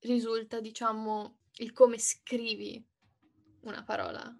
risulta, 0.00 0.60
diciamo, 0.60 1.38
il 1.56 1.72
come 1.72 1.98
scrivi 1.98 2.84
una 3.62 3.82
parola, 3.84 4.38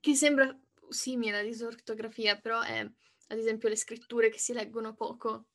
che 0.00 0.14
sembra 0.14 0.54
simile 0.90 1.38
alla 1.38 1.48
disortografia, 1.48 2.38
però 2.38 2.60
è, 2.60 2.80
ad 2.80 3.38
esempio, 3.38 3.70
le 3.70 3.76
scritture 3.76 4.28
che 4.28 4.38
si 4.38 4.52
leggono 4.52 4.94
poco 4.94 5.46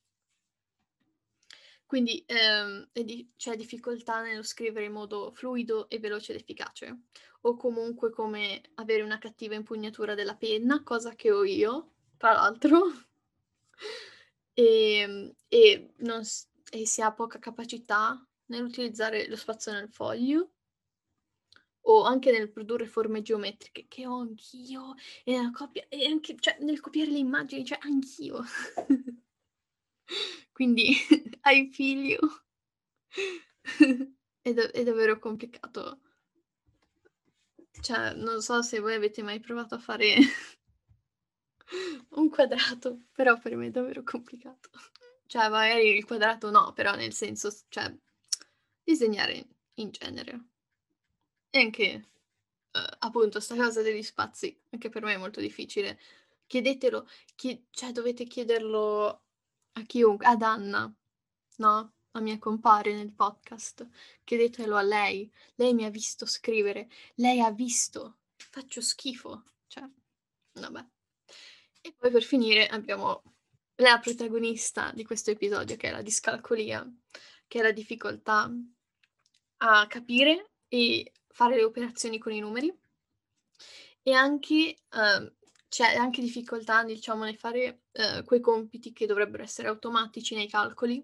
quindi 1.92 2.24
ehm, 2.26 2.88
di- 2.90 3.34
c'è 3.36 3.54
difficoltà 3.54 4.22
nello 4.22 4.42
scrivere 4.42 4.86
in 4.86 4.92
modo 4.92 5.30
fluido 5.30 5.90
e 5.90 5.98
veloce 5.98 6.32
ed 6.32 6.40
efficace, 6.40 7.02
o 7.42 7.54
comunque 7.54 8.08
come 8.08 8.62
avere 8.76 9.02
una 9.02 9.18
cattiva 9.18 9.56
impugnatura 9.56 10.14
della 10.14 10.34
penna, 10.34 10.82
cosa 10.82 11.14
che 11.14 11.30
ho 11.30 11.44
io, 11.44 11.90
tra 12.16 12.32
l'altro, 12.32 12.78
e, 14.54 14.64
ehm, 15.04 15.32
e, 15.48 15.92
non, 15.98 16.22
e 16.70 16.86
si 16.86 17.02
ha 17.02 17.12
poca 17.12 17.38
capacità 17.38 18.26
nell'utilizzare 18.46 19.28
lo 19.28 19.36
spazio 19.36 19.72
nel 19.72 19.90
foglio 19.90 20.52
o 21.82 22.04
anche 22.04 22.30
nel 22.30 22.50
produrre 22.50 22.86
forme 22.86 23.20
geometriche, 23.20 23.84
che 23.86 24.06
ho 24.06 24.20
anch'io, 24.20 24.94
e, 25.24 25.50
copia, 25.52 25.84
e 25.90 26.06
anche 26.06 26.36
cioè, 26.38 26.56
nel 26.60 26.80
copiare 26.80 27.10
le 27.10 27.18
immagini, 27.18 27.66
cioè 27.66 27.78
anch'io. 27.82 28.42
Quindi 30.52 30.94
hai 31.42 31.68
figlio. 31.72 32.18
è, 34.42 34.52
da- 34.52 34.70
è 34.70 34.82
davvero 34.84 35.18
complicato. 35.18 36.00
Cioè, 37.80 38.14
non 38.14 38.40
so 38.40 38.62
se 38.62 38.78
voi 38.80 38.94
avete 38.94 39.22
mai 39.22 39.40
provato 39.40 39.74
a 39.74 39.78
fare 39.78 40.14
un 42.10 42.28
quadrato, 42.30 43.06
però 43.12 43.38
per 43.38 43.56
me 43.56 43.66
è 43.66 43.70
davvero 43.70 44.02
complicato. 44.02 44.70
Cioè, 45.26 45.48
magari 45.48 45.96
il 45.96 46.04
quadrato 46.04 46.50
no, 46.50 46.72
però 46.72 46.94
nel 46.94 47.12
senso, 47.12 47.50
cioè, 47.68 47.92
disegnare 48.84 49.46
in 49.74 49.90
genere. 49.90 50.44
E 51.50 51.58
anche, 51.60 52.08
uh, 52.72 52.96
appunto, 53.00 53.40
sta 53.40 53.54
cosa 53.56 53.82
degli 53.82 54.02
spazi, 54.02 54.58
anche 54.70 54.88
per 54.88 55.02
me 55.02 55.14
è 55.14 55.16
molto 55.18 55.40
difficile. 55.40 55.98
Chiedetelo, 56.46 57.06
chi- 57.34 57.66
cioè 57.70 57.92
dovete 57.92 58.24
chiederlo 58.24 59.21
a 59.72 59.82
chiunque, 59.82 60.26
ad 60.26 60.42
Anna, 60.42 60.92
no? 61.56 61.92
La 62.10 62.20
mia 62.20 62.38
compare 62.38 62.92
nel 62.92 63.12
podcast. 63.12 63.88
Chiedetelo 64.24 64.76
a 64.76 64.82
lei. 64.82 65.30
Lei 65.54 65.72
mi 65.72 65.84
ha 65.84 65.90
visto 65.90 66.26
scrivere. 66.26 66.88
Lei 67.14 67.40
ha 67.40 67.50
visto. 67.50 68.18
Faccio 68.36 68.82
schifo. 68.82 69.44
Cioè, 69.66 69.88
vabbè. 70.52 70.86
E 71.80 71.94
poi 71.96 72.10
per 72.10 72.22
finire 72.22 72.66
abbiamo 72.66 73.22
la 73.76 73.98
protagonista 73.98 74.92
di 74.92 75.04
questo 75.04 75.30
episodio, 75.30 75.76
che 75.76 75.88
è 75.88 75.90
la 75.90 76.02
discalcolia, 76.02 76.86
che 77.48 77.58
è 77.58 77.62
la 77.62 77.72
difficoltà 77.72 78.50
a 79.58 79.86
capire 79.86 80.50
e 80.68 81.12
fare 81.28 81.56
le 81.56 81.64
operazioni 81.64 82.18
con 82.18 82.32
i 82.32 82.40
numeri 82.40 82.72
e 84.02 84.12
anche 84.12 84.76
uh, 84.90 85.32
c'è 85.72 85.94
anche 85.94 86.20
difficoltà, 86.20 86.84
diciamo, 86.84 87.24
nel 87.24 87.38
fare 87.38 87.84
eh, 87.92 88.22
quei 88.26 88.40
compiti 88.40 88.92
che 88.92 89.06
dovrebbero 89.06 89.42
essere 89.42 89.68
automatici 89.68 90.34
nei 90.34 90.46
calcoli, 90.46 91.02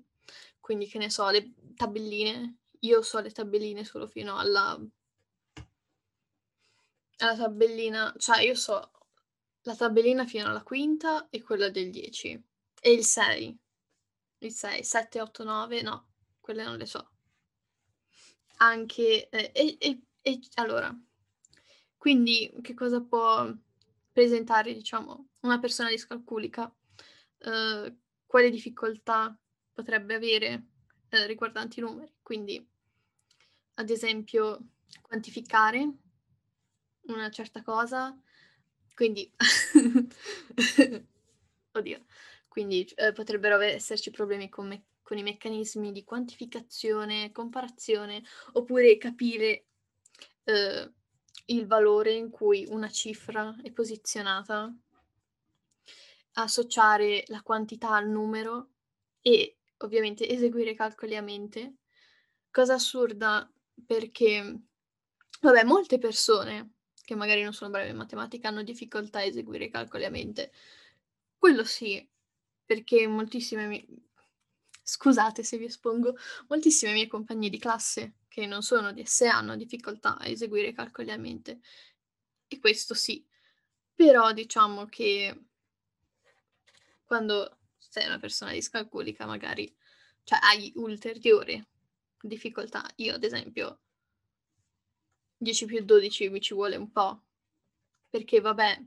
quindi 0.61 0.87
che 0.87 0.99
ne 0.99 1.09
so, 1.09 1.31
le 1.31 1.55
tabelline. 1.75 2.59
Io 2.81 3.01
so 3.01 3.19
le 3.21 3.31
tabelline 3.31 3.83
solo 3.83 4.07
fino 4.07 4.37
alla, 4.37 4.79
alla 7.17 7.37
tabellina, 7.37 8.15
cioè 8.19 8.43
io 8.43 8.55
so 8.55 8.91
la 9.63 9.75
tabellina 9.75 10.27
fino 10.27 10.49
alla 10.49 10.63
quinta 10.63 11.31
e 11.31 11.43
quella 11.43 11.71
del 11.71 11.89
10 11.89 12.45
e 12.83 12.93
il 12.93 13.05
6. 13.05 13.59
Il 14.41 14.53
6, 14.53 14.85
7, 14.85 15.21
8, 15.23 15.45
9, 15.45 15.81
no, 15.81 16.09
quelle 16.41 16.63
non 16.63 16.77
le 16.77 16.85
so. 16.85 17.11
Anche, 18.59 19.31
eh, 19.31 19.51
e, 19.55 19.77
e, 19.79 20.03
e 20.21 20.41
allora, 20.57 20.95
quindi 21.97 22.53
che 22.61 22.75
cosa 22.75 23.01
può 23.01 23.51
presentare, 24.19 24.75
diciamo, 24.75 25.29
una 25.43 25.61
persona 25.61 25.91
discalculica, 25.91 26.69
eh, 27.39 27.97
quale 28.27 28.51
difficoltà 28.51 29.39
potrebbe 29.73 30.15
avere 30.15 30.67
eh, 31.11 31.25
riguardanti 31.29 31.79
i 31.79 31.83
numeri. 31.83 32.13
Quindi, 32.21 32.69
ad 33.75 33.91
esempio, 33.91 34.71
quantificare 35.03 35.89
una 37.03 37.31
certa 37.31 37.63
cosa, 37.63 38.21
quindi, 38.97 39.33
oddio, 41.71 42.05
quindi 42.49 42.91
eh, 42.97 43.13
potrebbero 43.13 43.61
esserci 43.61 44.11
problemi 44.11 44.49
con, 44.49 44.67
me- 44.67 44.87
con 45.01 45.17
i 45.17 45.23
meccanismi 45.23 45.93
di 45.93 46.03
quantificazione, 46.03 47.31
comparazione, 47.31 48.25
oppure 48.55 48.99
capire 48.99 49.67
eh, 50.43 50.93
il 51.51 51.67
valore 51.67 52.13
in 52.13 52.31
cui 52.31 52.67
una 52.69 52.91
cifra 52.91 53.57
è 53.63 53.71
posizionata, 53.71 54.75
associare 56.35 57.25
la 57.29 57.43
quantità 57.43 57.95
al 57.95 58.09
numero 58.09 58.69
e 59.21 59.57
ovviamente 59.79 60.29
eseguire 60.29 60.75
calcoli 60.75 61.17
a 61.17 61.23
mente, 61.23 61.77
cosa 62.51 62.75
assurda 62.75 63.51
perché, 63.87 64.61
vabbè, 65.41 65.65
molte 65.65 65.99
persone 65.99 66.75
che 67.05 67.15
magari 67.15 67.43
non 67.43 67.55
sono 67.55 67.71
brave 67.71 67.89
in 67.89 67.97
matematica 67.97 68.49
hanno 68.49 68.63
difficoltà 68.63 69.21
a 69.21 69.25
eseguire 69.25 69.71
calcoli 69.71 70.05
a 70.05 70.11
mente, 70.11 70.53
Quello 71.39 71.65
sì, 71.65 72.07
perché 72.67 73.07
moltissime 73.07 73.67
mie 73.67 73.87
scusate 74.83 75.43
se 75.43 75.57
vi 75.59 75.67
espongo, 75.67 76.17
moltissime 76.49 76.93
mie 76.93 77.07
compagne 77.07 77.49
di 77.49 77.59
classe 77.59 78.15
che 78.39 78.47
non 78.47 78.63
sono 78.63 78.93
DSE 78.93 79.27
hanno 79.27 79.57
difficoltà 79.57 80.17
a 80.17 80.29
eseguire 80.29 80.69
i 80.69 80.73
calcoli 80.73 81.11
a 81.11 81.19
mente. 81.19 81.59
E 82.47 82.61
questo 82.61 82.95
sì. 82.95 83.27
Però 83.93 84.31
diciamo 84.33 84.87
che 84.87 85.47
quando 87.05 87.59
sei 87.77 88.07
una 88.07 88.21
persona 88.21 88.53
discalculica 88.53 89.27
magari 89.27 89.75
cioè 90.23 90.39
hai 90.41 90.71
ulteriore 90.77 91.67
difficoltà. 92.21 92.89
Io 92.97 93.15
ad 93.15 93.25
esempio 93.25 93.81
10 95.37 95.67
più 95.67 95.85
12 95.85 96.29
mi 96.29 96.41
ci 96.41 96.55
vuole 96.55 96.77
un 96.77 96.93
po', 96.93 97.25
perché 98.09 98.41
vabbè, 98.41 98.81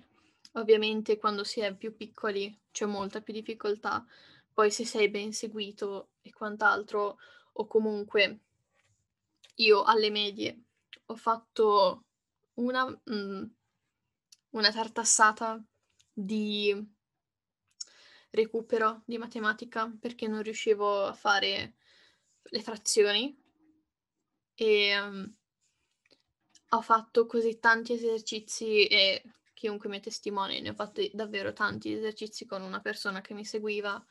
ovviamente 0.53 1.17
quando 1.17 1.43
si 1.43 1.59
è 1.59 1.75
più 1.75 1.93
piccoli 1.93 2.57
c'è 2.71 2.85
molta 2.85 3.19
più 3.19 3.33
difficoltà, 3.33 4.05
poi 4.53 4.71
se 4.71 4.85
sei 4.85 5.09
ben 5.09 5.33
seguito 5.33 6.11
e 6.21 6.31
quant'altro, 6.31 7.17
o 7.53 7.67
comunque 7.67 8.39
io 9.55 9.83
alle 9.83 10.09
medie 10.09 10.63
ho 11.05 11.15
fatto 11.15 12.05
una, 12.55 12.85
mh, 12.85 13.45
una 14.51 14.71
tartassata 14.71 15.63
di 16.13 16.75
recupero 18.31 19.03
di 19.05 19.17
matematica 19.17 19.93
perché 19.99 20.27
non 20.27 20.41
riuscivo 20.41 21.05
a 21.05 21.13
fare 21.13 21.75
le 22.43 22.61
frazioni 22.61 23.37
e 24.55 24.99
um, 24.99 25.35
ho 26.69 26.81
fatto 26.81 27.25
così 27.25 27.59
tanti 27.59 27.93
esercizi 27.93 28.87
e 28.87 29.23
chiunque 29.53 29.89
mi 29.89 29.99
testimoni, 29.99 30.61
ne 30.61 30.69
ho 30.69 30.73
fatti 30.73 31.11
davvero 31.13 31.53
tanti 31.53 31.93
esercizi 31.93 32.45
con 32.45 32.61
una 32.61 32.79
persona 32.79 33.21
che 33.21 33.33
mi 33.33 33.45
seguiva, 33.45 34.03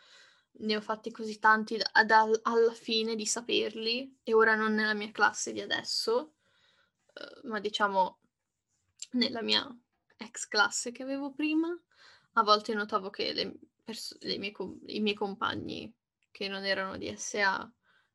ne 0.52 0.76
ho 0.76 0.80
fatti 0.80 1.10
così 1.10 1.38
tanti 1.38 1.80
ad, 1.92 2.10
al, 2.10 2.38
alla 2.42 2.72
fine 2.72 3.14
di 3.14 3.26
saperli 3.26 4.18
e 4.22 4.34
ora 4.34 4.54
non 4.54 4.74
nella 4.74 4.94
mia 4.94 5.10
classe 5.10 5.52
di 5.52 5.60
adesso, 5.60 6.34
uh, 7.14 7.48
ma 7.48 7.60
diciamo 7.60 8.18
nella 9.12 9.42
mia 9.42 9.66
ex 10.16 10.46
classe 10.48 10.92
che 10.92 11.02
avevo 11.02 11.32
prima, 11.32 11.68
a 12.34 12.42
volte 12.42 12.74
notavo 12.74 13.10
che 13.10 13.32
le, 13.32 13.58
pers- 13.82 14.18
le 14.20 14.38
mie 14.38 14.52
com- 14.52 14.78
i 14.86 15.00
miei 15.00 15.16
compagni 15.16 15.92
che 16.30 16.48
non 16.48 16.64
erano 16.64 16.96
di 16.96 17.14
SA 17.16 17.70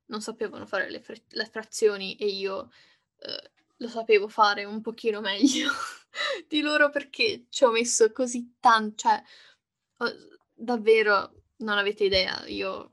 non 0.07 0.21
sapevano 0.21 0.65
fare 0.65 0.89
le, 0.89 1.01
fre- 1.01 1.25
le 1.29 1.45
frazioni 1.45 2.15
e 2.15 2.27
io 2.27 2.71
uh, 3.17 3.49
lo 3.77 3.87
sapevo 3.87 4.27
fare 4.27 4.63
un 4.63 4.81
pochino 4.81 5.19
meglio 5.19 5.69
di 6.47 6.61
loro 6.61 6.89
perché 6.89 7.47
ci 7.49 7.63
ho 7.63 7.71
messo 7.71 8.11
così 8.11 8.55
tanto, 8.59 8.95
cioè 8.95 9.21
ho, 9.97 10.05
davvero 10.53 11.44
non 11.57 11.77
avete 11.77 12.03
idea, 12.03 12.45
io 12.47 12.91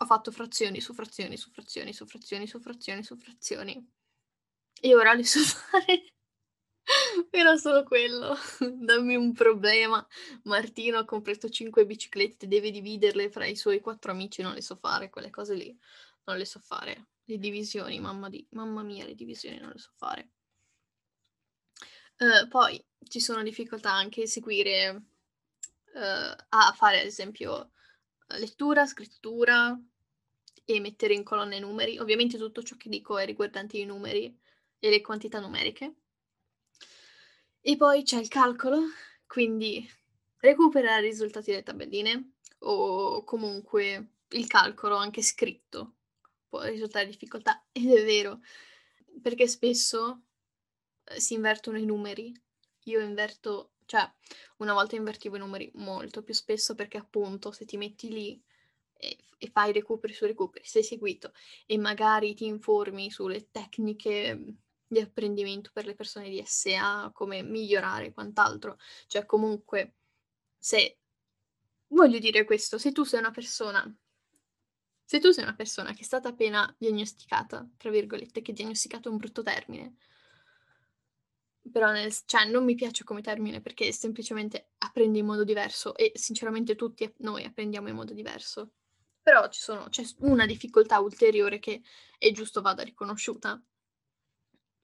ho 0.00 0.06
fatto 0.06 0.30
frazioni 0.30 0.80
su 0.80 0.94
frazioni 0.94 1.36
su 1.36 1.50
frazioni 1.50 1.92
su 1.92 2.06
frazioni 2.06 2.46
su 2.46 2.60
frazioni 2.60 3.02
su 3.02 3.16
frazioni 3.16 3.90
e 4.80 4.94
ora 4.94 5.12
le 5.14 5.24
so 5.24 5.40
fare. 5.42 6.12
Era 7.30 7.56
solo 7.56 7.82
quello. 7.84 8.34
Dammi 8.58 9.16
un 9.16 9.32
problema. 9.32 10.06
Martino 10.44 10.98
ha 10.98 11.04
comprato 11.04 11.48
5 11.48 11.84
biciclette, 11.84 12.46
deve 12.48 12.70
dividerle 12.70 13.30
fra 13.30 13.46
i 13.46 13.56
suoi 13.56 13.80
quattro 13.80 14.12
amici, 14.12 14.42
non 14.42 14.54
le 14.54 14.62
so 14.62 14.76
fare, 14.76 15.10
quelle 15.10 15.30
cose 15.30 15.54
lì. 15.54 15.76
Non 16.24 16.38
le 16.38 16.44
so 16.44 16.60
fare. 16.60 17.08
Le 17.24 17.38
divisioni, 17.38 18.00
mamma, 18.00 18.28
di... 18.28 18.46
mamma 18.50 18.82
mia, 18.82 19.04
le 19.04 19.14
divisioni 19.14 19.58
non 19.58 19.70
le 19.70 19.78
so 19.78 19.90
fare. 19.96 20.30
Uh, 22.18 22.48
poi 22.48 22.82
ci 23.06 23.20
sono 23.20 23.42
difficoltà 23.42 23.92
anche 23.92 24.22
a 24.22 24.26
seguire, 24.26 25.02
uh, 25.98 26.44
a 26.48 26.72
fare 26.74 27.00
ad 27.00 27.06
esempio 27.06 27.72
lettura, 28.38 28.86
scrittura 28.86 29.78
e 30.64 30.80
mettere 30.80 31.14
in 31.14 31.24
colonne 31.24 31.56
i 31.56 31.60
numeri. 31.60 31.98
Ovviamente 31.98 32.38
tutto 32.38 32.62
ciò 32.62 32.76
che 32.76 32.88
dico 32.88 33.18
è 33.18 33.24
riguardante 33.24 33.78
i 33.78 33.84
numeri 33.84 34.36
e 34.78 34.90
le 34.90 35.00
quantità 35.00 35.40
numeriche. 35.40 35.94
E 37.60 37.76
poi 37.76 38.02
c'è 38.02 38.18
il 38.18 38.28
calcolo, 38.28 38.80
quindi 39.26 39.88
recuperare 40.38 41.06
i 41.06 41.10
risultati 41.10 41.50
delle 41.50 41.62
tabelline 41.62 42.32
o 42.60 43.24
comunque 43.24 44.12
il 44.30 44.46
calcolo 44.46 44.96
anche 44.96 45.22
scritto 45.22 45.94
può 46.48 46.62
risultare 46.62 47.06
difficoltà 47.06 47.64
ed 47.72 47.90
è 47.90 48.04
vero 48.04 48.40
perché 49.20 49.46
spesso 49.46 50.22
eh, 51.04 51.20
si 51.20 51.34
invertono 51.34 51.78
i 51.78 51.84
numeri. 51.84 52.32
Io 52.84 53.00
inverto, 53.00 53.72
cioè 53.88 54.06
una 54.58 54.74
volta 54.74 54.96
invertivo 54.96 55.36
i 55.36 55.38
numeri 55.38 55.70
molto 55.76 56.22
più 56.22 56.34
spesso 56.34 56.74
perché 56.74 56.98
appunto 56.98 57.52
se 57.52 57.64
ti 57.64 57.78
metti 57.78 58.10
lì 58.10 58.40
e, 58.92 59.16
e 59.38 59.50
fai 59.50 59.72
recuperi 59.72 60.12
su 60.12 60.26
recuperi, 60.26 60.66
sei 60.66 60.82
seguito 60.82 61.32
e 61.64 61.78
magari 61.78 62.34
ti 62.34 62.44
informi 62.44 63.10
sulle 63.10 63.50
tecniche 63.50 64.56
di 64.86 65.00
apprendimento 65.00 65.70
per 65.72 65.86
le 65.86 65.94
persone 65.94 66.28
di 66.28 66.42
SA, 66.44 67.10
come 67.14 67.42
migliorare 67.42 68.06
e 68.06 68.12
quant'altro. 68.12 68.78
Cioè, 69.06 69.24
comunque, 69.24 69.94
se 70.58 70.98
voglio 71.88 72.18
dire 72.18 72.44
questo, 72.44 72.76
se 72.76 72.92
tu 72.92 73.04
sei 73.04 73.20
una 73.20 73.30
persona, 73.30 73.96
se 75.02 75.18
tu 75.18 75.30
sei 75.30 75.44
una 75.44 75.54
persona 75.54 75.94
che 75.94 76.00
è 76.00 76.04
stata 76.04 76.28
appena 76.28 76.74
diagnosticata, 76.78 77.66
tra 77.78 77.90
virgolette, 77.90 78.42
che 78.42 78.52
diagnosticato 78.52 79.08
è 79.08 79.12
un 79.12 79.18
brutto 79.18 79.42
termine, 79.42 79.96
però 81.70 81.90
nel, 81.92 82.12
cioè, 82.24 82.48
non 82.48 82.64
mi 82.64 82.74
piace 82.74 83.04
come 83.04 83.20
termine 83.20 83.60
perché 83.60 83.92
semplicemente 83.92 84.70
apprendi 84.78 85.18
in 85.18 85.26
modo 85.26 85.44
diverso 85.44 85.94
e 85.94 86.12
sinceramente 86.14 86.74
tutti 86.74 87.10
noi 87.18 87.44
apprendiamo 87.44 87.88
in 87.88 87.94
modo 87.94 88.12
diverso. 88.12 88.72
Però 89.22 89.46
sono, 89.50 89.88
c'è 89.88 90.04
una 90.20 90.46
difficoltà 90.46 90.98
ulteriore 91.00 91.58
che 91.58 91.82
è 92.18 92.30
giusto 92.32 92.60
vada 92.62 92.82
riconosciuta 92.82 93.60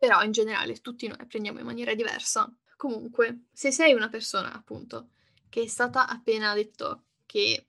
però 0.05 0.23
in 0.23 0.33
generale 0.33 0.83
tutti 0.83 1.07
noi 1.07 1.17
apprendiamo 1.19 1.61
in 1.61 1.65
maniera 1.65 1.95
diversa. 1.95 2.53
Comunque, 2.77 3.45
se 3.53 3.73
sei 3.73 3.95
una 3.95 4.11
persona, 4.11 4.53
appunto, 4.53 5.13
che 5.49 5.63
è 5.63 5.67
stata 5.67 6.07
appena 6.07 6.53
detto 6.53 7.05
che 7.25 7.67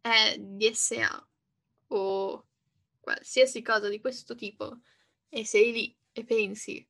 è 0.00 0.36
DSA 0.38 1.28
o 1.88 2.46
qualsiasi 2.98 3.60
cosa 3.60 3.90
di 3.90 4.00
questo 4.00 4.34
tipo 4.34 4.78
e 5.28 5.44
sei 5.44 5.72
lì 5.72 5.96
e 6.12 6.24
pensi, 6.24 6.86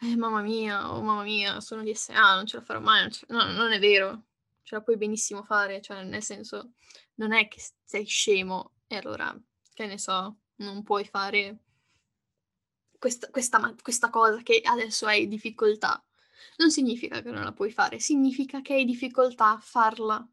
eh 0.00 0.16
mamma 0.16 0.42
mia, 0.42 0.92
oh 0.92 1.02
mamma 1.02 1.22
mia, 1.22 1.60
sono 1.60 1.82
DSA, 1.82 2.34
non 2.34 2.46
ce 2.46 2.56
la 2.58 2.62
farò 2.62 2.80
mai, 2.80 3.02
non, 3.02 3.10
ce... 3.10 3.26
no, 3.28 3.44
non 3.52 3.72
è 3.72 3.78
vero, 3.78 4.26
ce 4.62 4.74
la 4.76 4.82
puoi 4.82 4.96
benissimo 4.96 5.42
fare, 5.42 5.80
cioè 5.80 6.04
nel 6.04 6.22
senso, 6.22 6.72
non 7.14 7.32
è 7.32 7.48
che 7.48 7.60
sei 7.84 8.04
scemo 8.04 8.74
e 8.86 8.96
allora, 8.96 9.36
che 9.72 9.86
ne 9.86 9.98
so, 9.98 10.38
non 10.56 10.82
puoi 10.82 11.04
fare 11.04 11.58
questa, 12.98 13.28
questa, 13.30 13.74
questa 13.82 14.10
cosa 14.10 14.42
che 14.42 14.60
adesso 14.64 15.06
hai 15.06 15.28
difficoltà, 15.28 16.02
non 16.58 16.70
significa 16.70 17.22
che 17.22 17.30
non 17.30 17.44
la 17.44 17.52
puoi 17.52 17.70
fare, 17.70 17.98
significa 17.98 18.60
che 18.60 18.74
hai 18.74 18.84
difficoltà 18.84 19.52
a 19.52 19.58
farla. 19.58 20.26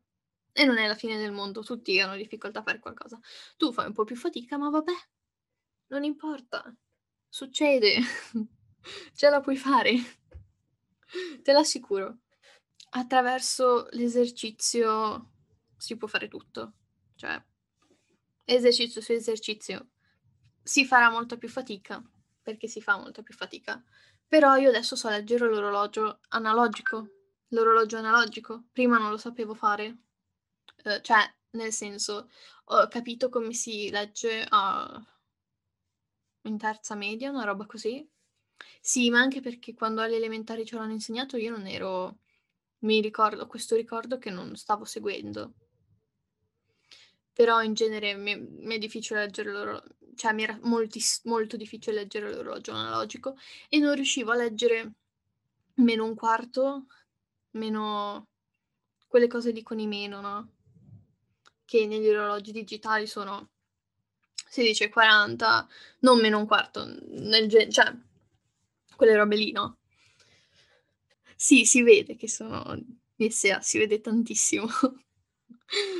E 0.57 0.63
non 0.63 0.77
è 0.77 0.87
la 0.87 0.95
fine 0.95 1.17
del 1.17 1.33
mondo, 1.33 1.63
tutti 1.63 1.99
hanno 1.99 2.15
difficoltà 2.15 2.59
a 2.59 2.63
fare 2.63 2.79
qualcosa. 2.79 3.19
Tu 3.57 3.73
fai 3.73 3.87
un 3.87 3.93
po' 3.93 4.05
più 4.05 4.15
fatica, 4.15 4.57
ma 4.57 4.69
vabbè, 4.69 4.93
non 5.87 6.03
importa. 6.03 6.73
Succede. 7.27 7.97
Ce 9.13 9.29
la 9.29 9.41
puoi 9.41 9.57
fare. 9.57 9.93
Te 11.43 11.51
l'assicuro. 11.51 12.19
Attraverso 12.91 13.87
l'esercizio 13.91 15.31
si 15.77 15.97
può 15.97 16.07
fare 16.07 16.27
tutto. 16.27 16.73
Cioè, 17.15 17.41
esercizio 18.45 19.01
su 19.01 19.11
esercizio 19.11 19.89
si 20.61 20.85
farà 20.85 21.09
molta 21.09 21.37
più 21.37 21.49
fatica, 21.49 22.01
perché 22.41 22.67
si 22.67 22.81
fa 22.81 22.97
molta 22.97 23.21
più 23.21 23.33
fatica. 23.33 23.83
Però 24.27 24.55
io 24.55 24.69
adesso 24.69 24.95
so 24.95 25.09
leggere 25.09 25.47
l'orologio 25.47 26.19
analogico, 26.29 27.09
l'orologio 27.49 27.97
analogico. 27.97 28.65
Prima 28.71 28.97
non 28.97 29.11
lo 29.11 29.17
sapevo 29.17 29.53
fare. 29.53 29.97
Uh, 30.83 30.99
cioè, 31.01 31.21
nel 31.51 31.71
senso, 31.71 32.29
ho 32.65 32.87
capito 32.87 33.29
come 33.29 33.53
si 33.53 33.89
legge 33.89 34.47
uh, 34.49 35.01
in 36.47 36.57
terza 36.57 36.95
media, 36.95 37.29
una 37.29 37.43
roba 37.43 37.65
così. 37.65 38.07
Sì, 38.81 39.09
ma 39.09 39.19
anche 39.19 39.39
perché 39.41 39.73
quando 39.73 40.01
alle 40.01 40.17
elementari 40.17 40.65
ce 40.65 40.75
l'hanno 40.75 40.91
insegnato 40.91 41.37
io 41.37 41.51
non 41.51 41.67
ero... 41.67 42.17
Mi 42.79 43.01
ricordo, 43.01 43.47
questo 43.47 43.75
ricordo 43.75 44.17
che 44.17 44.29
non 44.29 44.55
stavo 44.55 44.85
seguendo. 44.85 45.53
Però 47.33 47.61
in 47.61 47.73
genere 47.73 48.15
mi, 48.15 48.35
mi 48.37 48.75
è 48.75 48.77
difficile 48.77 49.19
leggere 49.21 49.51
l'orologio 49.51 49.93
cioè 50.15 50.31
mi 50.31 50.43
era 50.43 50.57
moltis- 50.61 51.23
molto 51.25 51.57
difficile 51.57 51.97
leggere 51.97 52.31
l'orologio 52.31 52.71
analogico 52.71 53.35
e 53.67 53.79
non 53.79 53.93
riuscivo 53.95 54.31
a 54.31 54.35
leggere 54.35 54.93
meno 55.75 56.05
un 56.05 56.15
quarto, 56.15 56.85
meno 57.51 58.27
quelle 59.07 59.27
cose 59.27 59.51
lì 59.51 59.61
con 59.61 59.77
i 59.79 59.87
meno, 59.87 60.21
no? 60.21 60.49
Che 61.65 61.85
negli 61.87 62.07
orologi 62.07 62.51
digitali 62.51 63.07
sono 63.07 63.49
16,40, 64.49 65.67
non 65.99 66.19
meno 66.21 66.37
un 66.39 66.45
quarto, 66.47 66.85
nel 66.85 67.47
gen- 67.47 67.71
cioè 67.71 67.93
quelle 68.95 69.15
robe 69.15 69.35
lì, 69.35 69.51
no? 69.51 69.77
Sì, 71.35 71.65
si 71.65 71.81
vede 71.83 72.15
che 72.15 72.27
sono 72.29 72.63
DSA, 73.15 73.61
si 73.61 73.77
vede 73.77 74.01
tantissimo. 74.01 74.67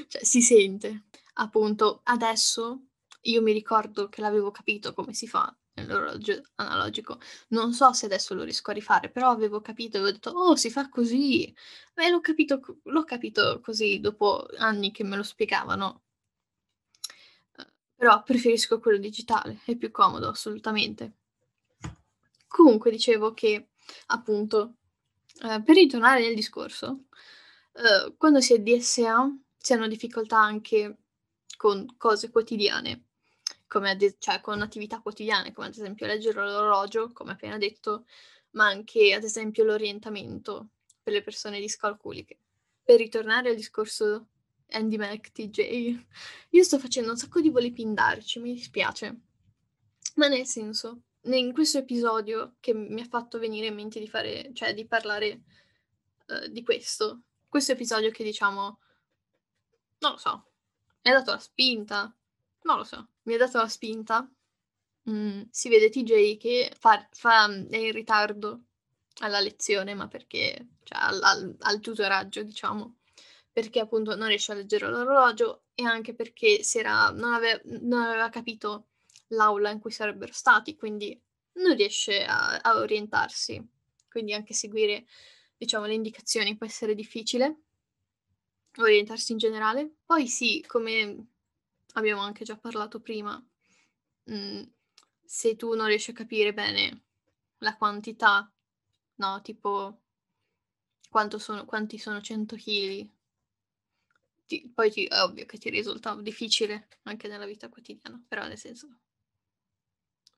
cioè 0.08 0.24
si 0.24 0.42
sente. 0.42 1.06
Appunto, 1.36 2.02
adesso 2.06 2.88
io 3.24 3.42
mi 3.42 3.52
ricordo 3.52 4.08
che 4.10 4.22
l'avevo 4.22 4.52
capito 4.52 4.94
come 4.94 5.14
si 5.14 5.28
fa 5.28 5.54
nell'orologio 5.74 6.42
analogico. 6.56 7.20
Non 7.50 7.74
so 7.74 7.92
se 7.94 8.06
adesso 8.06 8.34
lo 8.34 8.44
riesco 8.44 8.72
a 8.72 8.74
rifare, 8.74 9.10
però 9.10 9.30
avevo 9.30 9.62
capito 9.62 9.98
e 9.98 10.00
avevo 10.00 10.14
detto: 10.14 10.30
"Oh, 10.32 10.56
si 10.56 10.70
fa 10.70 10.90
così". 10.90 11.54
Beh, 11.94 12.10
l'ho 12.10 12.22
capito 12.22 12.62
l'ho 12.84 13.04
capito 13.04 13.60
così 13.62 14.00
dopo 14.00 14.46
anni 14.58 14.92
che 14.92 15.04
me 15.04 15.18
lo 15.18 15.24
spiegavano. 15.24 16.04
Uhm, 17.58 17.66
però 17.96 18.24
preferisco 18.24 18.80
quello 18.80 18.98
digitale, 18.98 19.60
è 19.66 19.76
più 19.76 19.92
comodo 19.92 20.30
assolutamente. 20.30 21.14
Comunque 22.56 22.90
dicevo 22.90 23.34
che, 23.34 23.72
appunto, 24.08 24.76
ehm, 25.44 25.62
per 25.64 25.76
ritornare 25.76 26.22
nel 26.22 26.36
discorso, 26.36 27.08
uhm, 27.74 28.16
quando 28.16 28.40
si 28.40 28.54
è 28.54 28.60
DSA 28.60 29.30
si 29.58 29.74
hanno 29.74 29.88
difficoltà 29.90 30.38
anche 30.40 31.00
con 31.58 31.86
cose 31.98 32.30
quotidiane, 32.30 33.08
ad 33.68 34.16
cioè 34.20 34.40
con 34.40 34.62
attività 34.62 35.02
quotidiane, 35.02 35.52
come 35.52 35.68
ad 35.68 35.74
esempio 35.74 36.06
leggere 36.08 36.40
l'orologio, 36.46 37.12
come 37.12 37.34
appena 37.34 37.58
detto, 37.58 38.06
ma 38.52 38.68
anche 38.68 39.14
ad 39.14 39.24
esempio 39.24 39.66
l'orientamento 39.66 40.70
per 41.04 41.12
le 41.12 41.24
persone 41.24 41.60
discalculiche. 41.60 42.40
Per 42.86 42.98
ritornare 42.98 43.50
al 43.50 43.56
discorso 43.58 44.28
Andy 44.70 44.96
Mac, 44.96 45.32
TJ, 45.34 46.06
io 46.52 46.64
sto 46.64 46.80
facendo 46.80 47.12
un 47.12 47.18
sacco 47.18 47.42
di 47.42 47.50
voli 47.50 47.74
pindarci, 47.74 48.40
mi 48.40 48.54
dispiace. 48.54 49.20
Ma 50.16 50.28
nel 50.30 50.46
senso, 50.46 51.02
in 51.26 51.54
questo 51.54 51.80
episodio 51.80 52.56
che 52.60 52.74
mi 52.74 53.02
ha 53.02 53.06
fatto 53.06 53.40
venire 53.40 53.68
in 53.68 53.76
mente 53.76 54.00
di 54.00 54.08
fare 54.08 54.52
cioè 54.54 54.74
di 54.74 54.86
parlare, 54.86 55.42
uhm, 56.28 56.46
di 56.48 56.64
questo, 56.64 57.22
questo 57.50 57.72
episodio 57.74 58.12
che 58.12 58.24
diciamo 58.24 58.80
non 60.00 60.12
lo 60.12 60.18
so, 60.18 60.46
mi 61.04 61.12
ha 61.12 61.14
dato 61.16 61.32
la 61.32 61.40
spinta, 61.40 62.14
non 62.64 62.78
lo 62.78 62.84
so, 62.84 63.08
mi 63.24 63.34
ha 63.36 63.38
dato 63.38 63.58
la 63.58 63.68
spinta. 63.68 64.30
Mhmm, 65.04 65.48
si 65.52 65.70
vede 65.70 65.90
TJ 65.90 66.38
che 66.38 66.72
fa 66.80 67.08
fa 67.12 67.46
è 67.46 67.78
in 67.78 67.92
ritardo 67.92 68.62
alla 69.22 69.40
lezione, 69.40 69.94
ma 69.94 70.08
perché 70.08 70.68
cioè 70.84 70.98
al 71.00 71.22
al 71.24 71.56
al 71.60 71.80
tutoraggio 71.80 72.44
diciamo, 72.44 72.98
perché 73.52 73.80
appunto 73.80 74.16
non 74.16 74.28
riesce 74.28 74.52
a 74.52 74.56
leggere 74.56 74.90
l'orologio 74.90 75.64
e 75.76 75.86
anche 75.86 76.14
perché 76.16 76.62
era 76.74 77.10
non 77.12 77.34
ave 77.34 77.62
non 77.66 78.02
aveva 78.02 78.30
capito 78.30 78.88
l'aula 79.30 79.70
in 79.72 79.80
cui 79.80 79.92
sarebbero 79.92 80.32
stati, 80.34 80.76
quindi 80.76 81.20
non 81.54 81.76
riesce 81.76 82.24
a 82.26 82.58
a 82.58 82.76
orientarsi. 82.78 83.62
Quindi 84.10 84.34
anche 84.34 84.54
seguire, 84.54 85.06
diciamo, 85.58 85.86
le 85.86 85.94
indicazioni 85.94 86.56
può 86.58 86.66
essere 86.66 86.96
difficile. 86.96 87.60
Orientarsi 88.78 89.32
in 89.32 89.38
generale. 89.38 89.96
Poi 90.06 90.28
sì, 90.28 90.64
come 90.68 91.28
abbiamo 91.94 92.22
anche 92.22 92.44
già 92.44 92.58
parlato 92.58 93.00
prima, 93.00 93.42
mhmm, 94.26 94.72
se 95.24 95.56
tu 95.56 95.74
non 95.76 95.88
riesci 95.88 96.12
a 96.12 96.14
capire 96.14 96.54
bene 96.54 97.04
la 97.60 97.76
quantità, 97.78 98.52
no, 99.16 99.42
tipo 99.42 100.02
sono 101.40 101.66
quanti 101.66 101.98
sono 101.98 102.22
100 102.22 102.56
chili 102.56 103.12
ti 104.48 104.72
poi 104.74 104.90
ti 104.92 105.06
è 105.06 105.22
ovvio 105.22 105.46
che 105.46 105.58
ti 105.58 105.70
risulta 105.70 106.16
difficile 106.16 106.88
anche 107.04 107.28
nella 107.28 107.46
vita 107.46 107.70
quotidiana, 107.70 108.22
però 108.28 108.48
nel 108.48 108.58
senso 108.58 108.88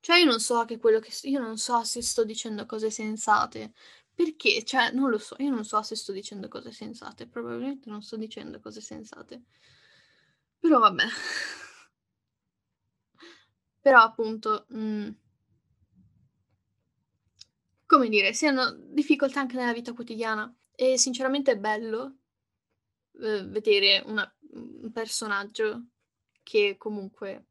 cioè 0.00 0.18
io 0.18 0.24
non 0.26 0.40
so 0.40 0.64
che 0.64 0.78
quello 0.78 0.98
che 1.00 1.12
io 1.28 1.40
non 1.40 1.58
so 1.58 1.82
se 1.84 2.02
sto 2.02 2.24
dicendo 2.24 2.66
cose 2.66 2.90
sensate, 2.90 3.72
perché 4.14 4.64
cioè 4.64 4.90
non 4.92 5.10
lo 5.10 5.18
so, 5.18 5.36
io 5.38 5.50
non 5.50 5.64
so 5.64 5.82
se 5.82 5.96
sto 5.96 6.12
dicendo 6.12 6.48
cose 6.48 6.72
sensate, 6.72 7.26
probabilmente 7.28 7.88
non 7.90 8.02
sto 8.02 8.16
dicendo 8.16 8.60
cose 8.60 8.80
sensate. 8.80 9.42
Però 10.62 10.78
vabbè. 10.78 11.04
Però 13.84 14.00
appunto, 14.02 14.66
mhmm 14.70 15.14
come 17.86 18.08
dire, 18.10 18.34
si 18.34 18.46
hanno 18.46 18.70
difficoltà 18.78 19.40
anche 19.40 19.56
nella 19.56 19.72
vita 19.72 19.94
quotidiana 19.94 20.54
e 20.74 20.98
sinceramente 20.98 21.52
è 21.52 21.56
bello, 21.58 22.18
uhm, 23.12 23.50
vedere 23.50 24.02
un 24.06 24.90
personaggio 24.92 25.86
che 26.42 26.76
comunque 26.78 27.46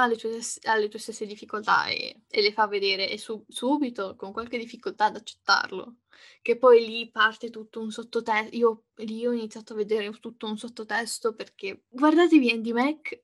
ha 0.00 0.06
le 0.06 0.16
tue 0.16 0.40
ha 0.64 0.76
le 0.76 0.88
tue 0.88 0.98
stesse 0.98 1.26
difficoltà 1.26 1.86
e 1.86 2.22
e 2.28 2.42
le 2.42 2.52
fa 2.52 2.66
vedere 2.66 3.10
e 3.10 3.18
su 3.18 3.44
subito, 3.48 4.14
con 4.16 4.32
qualche 4.32 4.58
difficoltà 4.58 5.06
ad 5.06 5.16
accettarlo. 5.16 5.96
Che 6.42 6.58
poi 6.58 6.86
lì 6.86 7.10
parte 7.10 7.50
tutto 7.50 7.80
un 7.80 7.90
sottote 7.90 8.48
io 8.52 8.84
lì 8.96 9.26
ho 9.26 9.32
iniziato 9.32 9.72
a 9.72 9.76
vedere 9.76 10.10
tutto 10.20 10.46
un 10.46 10.58
sottotesto 10.58 11.34
perché 11.34 11.84
guardatevi 11.88 12.50
Andy 12.50 12.72
Mac, 12.72 13.22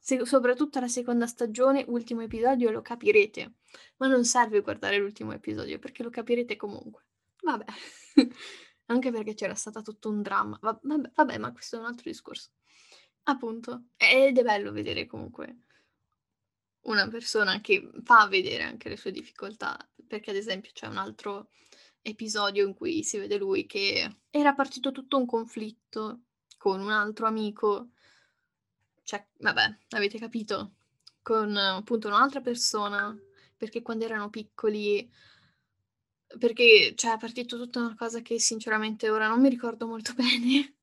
se 0.00 0.24
soprattutto 0.24 0.80
la 0.80 0.88
seconda 0.88 1.26
stagione, 1.26 1.84
ultimo 1.88 2.22
episodio, 2.22 2.70
lo 2.70 2.80
capirete. 2.82 3.54
Ma 3.98 4.06
non 4.06 4.24
serve 4.24 4.60
guardare 4.60 4.98
l'ultimo 4.98 5.32
episodio 5.32 5.78
perché 5.78 6.02
lo 6.02 6.10
capirete 6.10 6.56
comunque. 6.56 7.04
Vabbè. 7.42 7.64
Anche 8.86 9.10
perché 9.10 9.34
c'era 9.34 9.54
stata 9.54 9.82
tutto 9.82 10.08
un 10.08 10.22
dramma. 10.22 10.58
Va 10.62 10.78
vabbè 10.80 11.10
vabbè, 11.14 11.38
ma 11.38 11.52
questo 11.52 11.76
è 11.76 11.78
un 11.80 11.86
altro 11.86 12.08
discorso. 12.10 12.50
Appunto, 13.24 13.86
ed 13.96 14.38
è 14.38 14.42
bello 14.42 14.70
vedere 14.72 15.06
comunque 15.06 15.65
una 16.86 17.08
persona 17.08 17.60
che 17.60 17.90
fa 18.02 18.26
vedere 18.26 18.62
anche 18.62 18.88
le 18.88 18.96
sue 18.96 19.12
difficoltà, 19.12 19.76
perché 20.06 20.30
ad 20.30 20.36
esempio 20.36 20.70
c'è 20.72 20.86
un 20.86 20.96
altro 20.96 21.50
episodio 22.02 22.66
in 22.66 22.74
cui 22.74 23.02
si 23.02 23.18
vede 23.18 23.36
lui 23.36 23.66
che 23.66 24.18
era 24.30 24.54
partito 24.54 24.92
tutto 24.92 25.16
un 25.16 25.26
conflitto 25.26 26.20
con 26.56 26.80
un 26.80 26.90
altro 26.90 27.26
amico, 27.26 27.90
cioè 29.02 29.26
vabbè, 29.38 29.78
avete 29.90 30.18
capito, 30.18 30.74
con 31.22 31.56
appunto 31.56 32.08
un'altra 32.08 32.40
persona, 32.40 33.16
perché 33.56 33.82
quando 33.82 34.04
erano 34.04 34.30
piccoli 34.30 35.10
perché 36.38 36.94
cioè 36.96 37.14
è 37.14 37.18
partito 37.18 37.56
tutta 37.56 37.80
una 37.80 37.94
cosa 37.94 38.20
che 38.20 38.38
sinceramente 38.38 39.08
ora 39.08 39.28
non 39.28 39.40
mi 39.40 39.48
ricordo 39.48 39.86
molto 39.86 40.12
bene, 40.14 40.76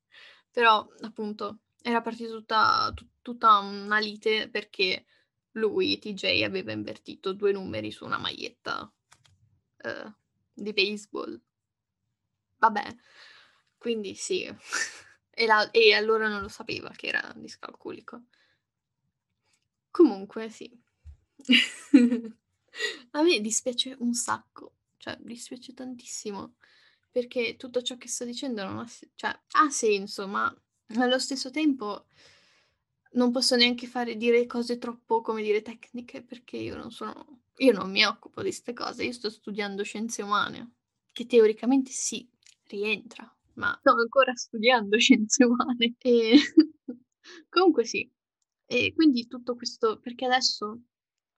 però 0.50 0.86
appunto 1.02 1.60
era 1.82 2.00
partita 2.00 2.30
tutta 2.30 2.92
tu 2.94 3.06
tutta 3.22 3.58
una 3.58 3.98
lite 3.98 4.48
perché 4.50 5.06
lui, 5.54 5.98
TJ, 5.98 6.42
aveva 6.44 6.72
invertito 6.72 7.32
2 7.32 7.52
numeri 7.52 7.90
su 7.90 8.04
una 8.04 8.18
maglietta, 8.18 8.90
uhm, 9.84 10.14
di 10.54 10.72
baseball. 10.72 11.40
Vabbè, 12.60 12.94
quindi 13.78 14.14
sì. 14.14 14.46
E 15.36 15.46
la 15.46 15.68
e 15.72 15.92
allora 15.94 16.28
non 16.28 16.42
lo 16.42 16.46
sapeva 16.48 16.90
che 16.90 17.08
era 17.08 17.32
discalculico. 17.34 18.26
Comunque 19.94 20.48
sì. 20.50 20.68
A 23.12 23.22
me 23.22 23.40
dispiace 23.40 23.94
un 24.00 24.12
sacco, 24.14 24.72
cioè 24.96 25.16
dispiace 25.20 25.72
tantissimo, 25.72 26.56
perché 27.12 27.54
tutto 27.56 27.80
ciò 27.82 27.96
che 27.96 28.08
sto 28.08 28.24
dicendo 28.24 28.64
non 28.64 28.78
ha 28.78 28.88
cioè 29.14 29.38
ha 29.52 29.70
senso, 29.70 30.26
ma 30.26 30.52
allo 30.96 31.18
stesso 31.20 31.50
tempo 31.50 32.06
non 33.14 33.30
posso 33.32 33.56
neanche 33.56 33.86
fare 33.86 34.16
dire 34.16 34.46
cose 34.46 34.78
troppo, 34.78 35.20
come 35.20 35.42
dire, 35.42 35.62
tecniche, 35.62 36.22
perché 36.22 36.56
io 36.56 36.76
non 36.76 36.90
sono 36.90 37.40
io 37.58 37.72
non 37.72 37.90
mi 37.90 38.04
occupo 38.04 38.42
di 38.42 38.50
'ste 38.52 38.72
cose, 38.72 39.04
io 39.04 39.12
sto 39.12 39.30
studiando 39.30 39.82
scienze 39.84 40.22
umane, 40.22 40.74
che 41.12 41.26
teoricamente 41.26 41.90
sì, 41.92 42.28
rientra, 42.66 43.32
ma 43.54 43.76
sto 43.80 43.92
ancora 43.92 44.34
studiando 44.34 44.98
scienze 44.98 45.44
umane. 45.44 45.94
E 45.98 46.36
comunque 47.48 47.84
sì. 47.84 48.10
E 48.66 48.92
quindi 48.94 49.26
tutto 49.28 49.54
questo 49.56 49.98
perché 50.00 50.24
adesso 50.26 50.80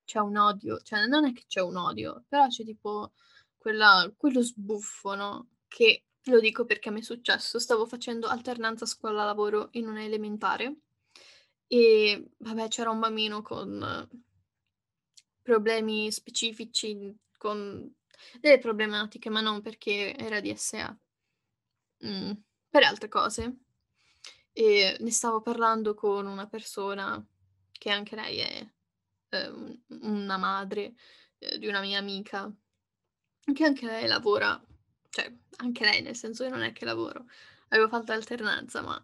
c'è 0.05 0.19
un 0.21 0.37
odio, 0.37 0.79
cioè 0.81 1.07
non 1.07 1.27
è 1.27 1.33
che 1.33 1.45
c'è 1.47 1.61
un 1.61 1.77
odio, 1.77 2.25
però 2.29 2.47
c'è 2.49 2.65
tipo 2.65 3.13
quella 3.59 4.11
quello 4.17 4.43
sbuffo, 4.43 5.15
no, 5.15 5.49
che 5.69 6.05
lo 6.27 6.41
dico 6.41 6.65
perché 6.65 6.91
m'è 6.91 7.03
successo, 7.03 7.59
stavo 7.59 7.87
facendo 7.87 8.27
alternanza 8.29 8.87
scuola-lavoro 8.87 9.69
in 9.73 9.89
una 9.89 10.03
elementare 10.05 10.77
e 11.69 12.31
vabbè 12.39 12.69
c'era 12.69 12.91
un 12.91 13.01
bambino 13.01 13.43
con 13.43 14.09
problemi 15.43 16.11
specifici, 16.11 17.15
con 17.39 17.89
delle 18.41 18.59
problematiche, 18.59 19.31
ma 19.31 19.41
non 19.41 19.61
perché 19.63 20.15
era 20.17 20.41
DSA. 20.41 20.97
Mhmm, 22.03 22.33
per 22.71 22.83
altre 22.85 23.09
cose. 23.09 23.57
E 24.53 24.97
ne 25.01 25.11
stavo 25.11 25.41
parlando 25.43 25.95
con 25.95 26.27
una 26.27 26.47
persona 26.49 27.25
che 27.73 27.91
anche 27.91 28.17
lei 28.17 28.39
è, 28.39 28.67
ehm, 29.31 29.83
una 30.03 30.37
madre, 30.39 30.95
ehm, 31.39 31.57
di 31.59 31.67
una 31.69 31.81
mia 31.81 31.99
amica, 31.99 32.51
che 33.55 33.65
anche 33.65 33.87
lei 33.87 34.07
lavora 34.07 34.61
cioè 35.11 35.35
anche 35.59 35.85
lei, 35.85 36.03
nel 36.03 36.17
senso 36.17 36.45
io 36.45 36.51
non 36.51 36.63
è 36.63 36.73
che 36.73 36.85
lavoro, 36.85 37.27
avevo 37.69 37.89
fatto 37.89 38.13
alternanza, 38.13 38.83
ma 38.83 39.03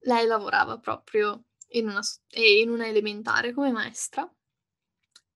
lei 0.00 0.26
lavorava 0.26 0.78
proprio 0.78 1.44
in 1.72 1.88
una 1.88 2.00
in 2.30 2.70
una 2.70 2.86
elementare 2.86 3.52
come 3.52 3.70
maestra. 3.72 4.30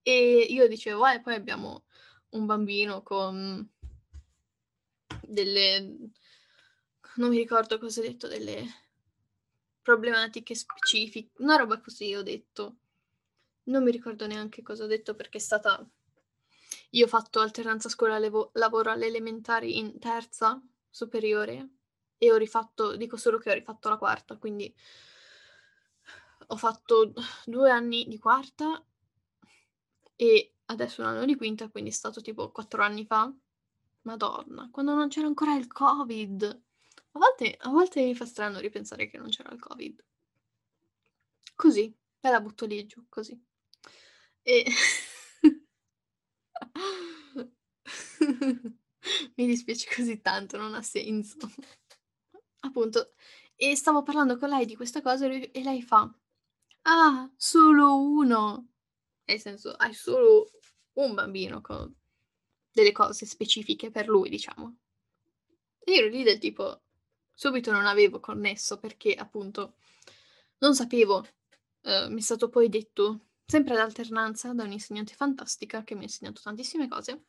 E 0.03 0.47
io 0.51 0.69
dicevo: 0.69 1.07
"Eh, 1.07 1.21
poi 1.21 1.35
abbiamo 1.35 1.85
un 2.31 2.47
bambino 2.47 3.03
con" 3.03 3.69
delle 5.23 6.11
non 7.17 7.31
mi 7.31 7.37
ricordo 7.37 7.79
cosa 7.79 8.01
ho 8.01 8.03
detto, 8.03 8.27
delle 8.27 8.65
problematiche 9.83 10.55
specifiche, 10.55 11.31
una 11.39 11.57
roba 11.57 11.81
così 11.81 12.15
ho 12.15 12.23
detto. 12.23 12.77
Non 13.65 13.85
mi 13.85 13.91
ricordo 13.91 14.27
neanche 14.27 14.63
cosa 14.63 14.85
ho 14.85 14.87
detto 14.87 15.15
perché 15.15 15.39
è 15.39 15.41
stata... 15.41 15.87
Io 16.91 17.05
ho 17.05 17.09
fatto 17.09 17.41
alternanza 17.41 17.89
scuola-lavoro 17.89 18.91
alle 18.91 19.07
elementari 19.07 19.79
in 19.79 19.99
terza 19.99 20.61
superiore 20.89 21.69
e 22.19 22.33
ho 22.33 22.37
rifatto, 22.37 22.97
dico 22.97 23.17
solo 23.17 23.39
che 23.39 23.51
ho 23.51 23.55
rifatto 23.55 23.89
la 23.89 23.97
quarta, 23.97 24.37
quindi 24.37 24.73
ho 26.47 26.57
fatto 26.57 27.13
due 27.45 27.71
anni 27.71 28.07
di 28.07 28.19
quarta 28.19 28.83
e 30.17 30.55
adesso 30.67 31.03
un 31.03 31.09
anno 31.09 31.25
di 31.25 31.37
quinta, 31.37 31.69
quindi 31.69 31.91
è 31.91 31.93
stato 31.93 32.21
tipo 32.21 32.51
quattro 32.51 32.83
anni 32.83 33.05
fa. 33.05 33.33
Madonna, 34.03 34.69
quando 34.71 34.95
non 34.95 35.09
c'era 35.09 35.27
ancora 35.27 35.57
il 35.57 35.67
Covid. 35.67 36.43
A 37.13 37.19
volte, 37.19 37.57
a 37.59 37.71
volte 37.71 38.03
mi 38.03 38.15
fa 38.15 38.27
strano 38.27 38.59
ripensare 38.59 39.09
che 39.09 39.19
non 39.19 39.29
c'era 39.29 39.53
il 39.53 39.61
Covid. 39.61 40.05
Così, 41.55 41.95
me 42.21 42.31
la 42.31 42.41
butto 42.41 42.67
lì 42.67 42.85
giù, 42.87 43.05
così. 43.09 43.41
E... 44.43 44.65
mi 49.37 49.47
dispiace 49.47 49.89
così 49.95 50.21
tanto, 50.21 50.57
non 50.57 50.75
ha 50.75 50.83
senso. 50.83 51.39
Appunto, 52.61 53.15
e 53.57 53.77
stavo 53.77 54.03
parlando 54.03 54.37
con 54.37 54.49
lei 54.49 54.67
di 54.67 54.77
questa 54.77 55.01
cosa 55.03 55.27
e 55.27 55.63
lei 55.63 55.83
fa: 55.83 56.13
"Ah, 56.87 57.31
solo 57.37 57.97
uno!" 57.99 58.69
Nel 59.27 59.41
senso, 59.41 59.73
hai 59.73 59.95
solo 59.95 60.51
un 60.95 61.15
bambino 61.15 61.61
con 61.63 61.95
delle 62.73 62.93
cose 62.93 63.25
specifiche 63.27 63.91
per 63.91 64.07
lui, 64.09 64.29
diciamo. 64.29 64.77
E 65.87 65.93
io 65.93 65.99
ero 66.01 66.09
lì 66.09 66.23
del 66.23 66.39
tipo 66.39 66.83
subito 67.35 67.71
non 67.73 67.87
avevo 67.87 68.21
connesso 68.21 68.79
perché 68.79 69.15
appunto 69.15 69.75
non 70.59 70.75
sapevo. 70.75 71.27
Uhm, 71.83 72.13
mi 72.13 72.21
è 72.21 72.23
stato 72.23 72.49
poi 72.49 72.69
detto, 72.69 73.27
sempre 73.47 73.75
ad 73.75 73.81
alternanza, 73.81 74.53
da 74.55 74.65
un'insegnante 74.65 75.15
fantastica 75.15 75.85
che 75.85 75.95
mi 75.95 76.01
ha 76.03 76.05
insegnato 76.05 76.41
tantissime 76.43 76.89
cose. 76.89 77.25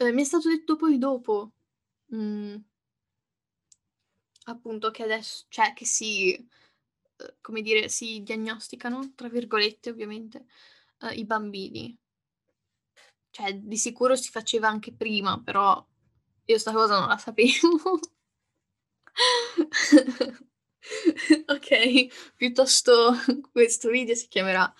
Uhm, 0.00 0.12
mi 0.14 0.22
è 0.22 0.24
stato 0.24 0.48
detto 0.48 0.76
poi 0.76 0.98
dopo, 0.98 1.52
mhmm 2.10 2.64
appunto 4.46 4.90
che 4.90 5.02
adesso 5.04 5.44
cioè 5.48 5.72
che 5.74 5.84
si 5.86 6.36
come 7.40 7.62
dire, 7.62 7.88
si 7.88 8.22
"diagnosticano" 8.22 9.12
tra 9.14 9.28
virgolette 9.28 9.90
ovviamente, 9.90 10.44
uhm, 11.00 11.10
i 11.14 11.24
bambini. 11.24 11.96
Cioè, 13.34 13.52
di 13.58 13.76
sicuro 13.76 14.14
si 14.14 14.30
faceva 14.30 14.68
anche 14.68 14.92
prima, 14.92 15.40
però 15.42 15.84
io 16.46 16.58
'sta 16.58 16.72
cosa 16.72 16.98
non 17.00 17.08
la 17.08 17.18
sapevo. 17.18 17.98
Okay, 21.48 22.10
piuttosto 22.36 23.12
questo 23.52 23.88
video 23.90 24.14
si 24.14 24.28
chiamerà 24.28 24.72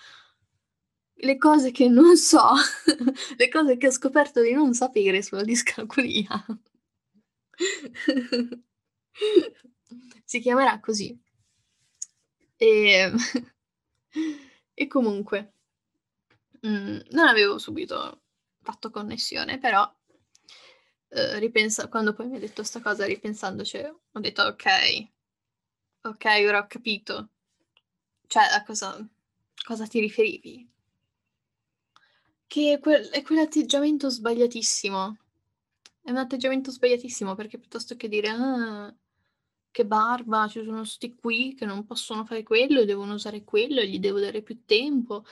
"Le 1.19 1.37
cose 1.37 1.71
che 1.71 1.87
non 1.87 2.17
so, 2.17 2.41
le 3.37 3.49
cose 3.49 3.77
che 3.77 3.87
ho 3.87 3.91
scoperto 3.91 4.41
di 4.41 4.51
non 4.51 4.73
sapere 4.73 5.21
sulla 5.21 5.43
discalculia". 5.43 6.45
Si 10.25 10.39
chiamerà 10.39 10.79
così. 10.79 11.17
Ehm, 12.59 13.17
e 14.75 14.87
comunque, 14.87 15.51
mhmm, 16.63 17.01
non 17.11 17.27
avevo 17.27 17.57
subito 17.57 18.21
fatto 18.61 18.89
connessione, 18.89 19.57
però, 19.59 19.89
uhm, 21.09 21.39
ripensa 21.39 21.87
quando 21.87 22.13
poi 22.13 22.27
mi 22.27 22.35
ha 22.37 22.39
detto 22.39 22.63
'sta 22.63 22.79
cosa 22.81 23.05
ripensandoci 23.05 23.77
ho 23.77 24.19
detto: 24.19 24.43
"Okay, 24.43 25.11
okay, 26.03 26.45
ora 26.45 26.59
ho 26.59 26.67
capito". 26.67 27.29
Cioè 28.27 28.43
a 28.53 28.63
cosa 28.63 28.97
cosa 29.65 29.87
ti 29.87 29.99
riferivi. 29.99 30.69
Che 32.47 32.79
quel 32.81 33.09
è 33.09 33.21
quell'atteggiamento 33.21 34.09
sbagliatissimo. 34.09 35.17
È 36.01 36.09
un 36.11 36.17
atteggiamento 36.17 36.71
sbagliatissimo 36.71 37.35
perché 37.35 37.57
piuttosto 37.59 37.95
che 37.95 38.07
dire: 38.07 38.29
"Ah, 38.29 38.93
che 39.75 39.85
barba, 39.85 40.47
ci 40.47 40.63
sono 40.63 40.85
'sti 40.85 41.15
qui 41.15 41.53
che 41.53 41.65
non 41.65 41.85
possono 41.85 42.23
fare 42.23 42.43
quello 42.43 42.85
devono 42.85 43.15
usare 43.15 43.43
quello 43.43 43.81
gli 43.81 43.99
devo 43.99 44.21
dare 44.21 44.41
più 44.41 44.63
tempo 44.63 45.25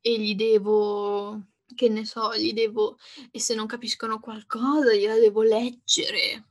e 0.00 0.18
gli 0.18 0.34
devo 0.34 1.48
che 1.74 1.90
ne 1.90 2.06
so, 2.06 2.34
gli 2.34 2.54
devo 2.54 2.96
e 3.30 3.38
se 3.38 3.54
non 3.54 3.66
capiscono 3.66 4.18
qualcosa 4.18 4.94
gliela 4.94 5.18
devo 5.18 5.42
leggere. 5.42 6.46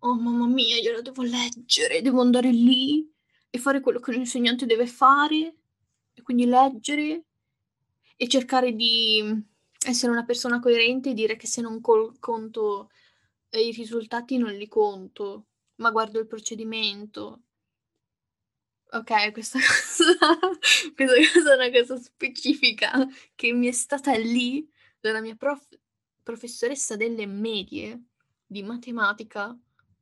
Oh 0.00 0.14
mamma 0.14 0.46
mia, 0.46 0.78
gliela 0.80 1.00
devo 1.00 1.22
leggere, 1.22 2.00
devo 2.00 2.20
andare 2.20 2.50
lì 2.52 3.10
e 3.50 3.58
fare 3.58 3.80
quello 3.80 3.98
che 3.98 4.12
l'insegnante 4.12 4.64
deve 4.64 4.86
fare 4.86 5.56
e 6.14 6.22
quindi 6.22 6.46
leggere 6.46 7.24
e 8.16 8.28
cercare 8.28 8.72
di, 8.72 9.20
essere 9.84 10.12
una 10.12 10.24
persona 10.24 10.60
coerente 10.60 11.10
e 11.10 11.14
dire 11.14 11.34
che 11.36 11.48
se 11.48 11.60
non 11.60 11.80
col 11.80 12.18
conto, 12.20 12.90
ehm, 13.50 13.66
i 13.68 13.72
risultati 13.72 14.36
non 14.38 14.52
li 14.52 14.68
conto, 14.68 15.46
ma 15.76 15.90
guardo 15.90 16.18
il 16.20 16.26
procedimento". 16.26 17.42
Okay, 18.92 19.32
questa 19.32 19.58
cosa 19.58 20.14
questa 20.94 21.16
cosa 21.32 21.52
è 21.52 21.56
una 21.56 21.70
cosa 21.70 21.96
specifica 21.98 22.92
che 23.34 23.52
mi 23.52 23.66
è 23.66 23.72
stata 23.72 24.14
lì 24.16 24.68
dalla 25.00 25.20
mia 25.20 25.34
prof 25.34 25.66
professoressa 26.22 26.96
delle 26.96 27.26
medie 27.26 28.04
di 28.46 28.62
matematica, 28.62 29.54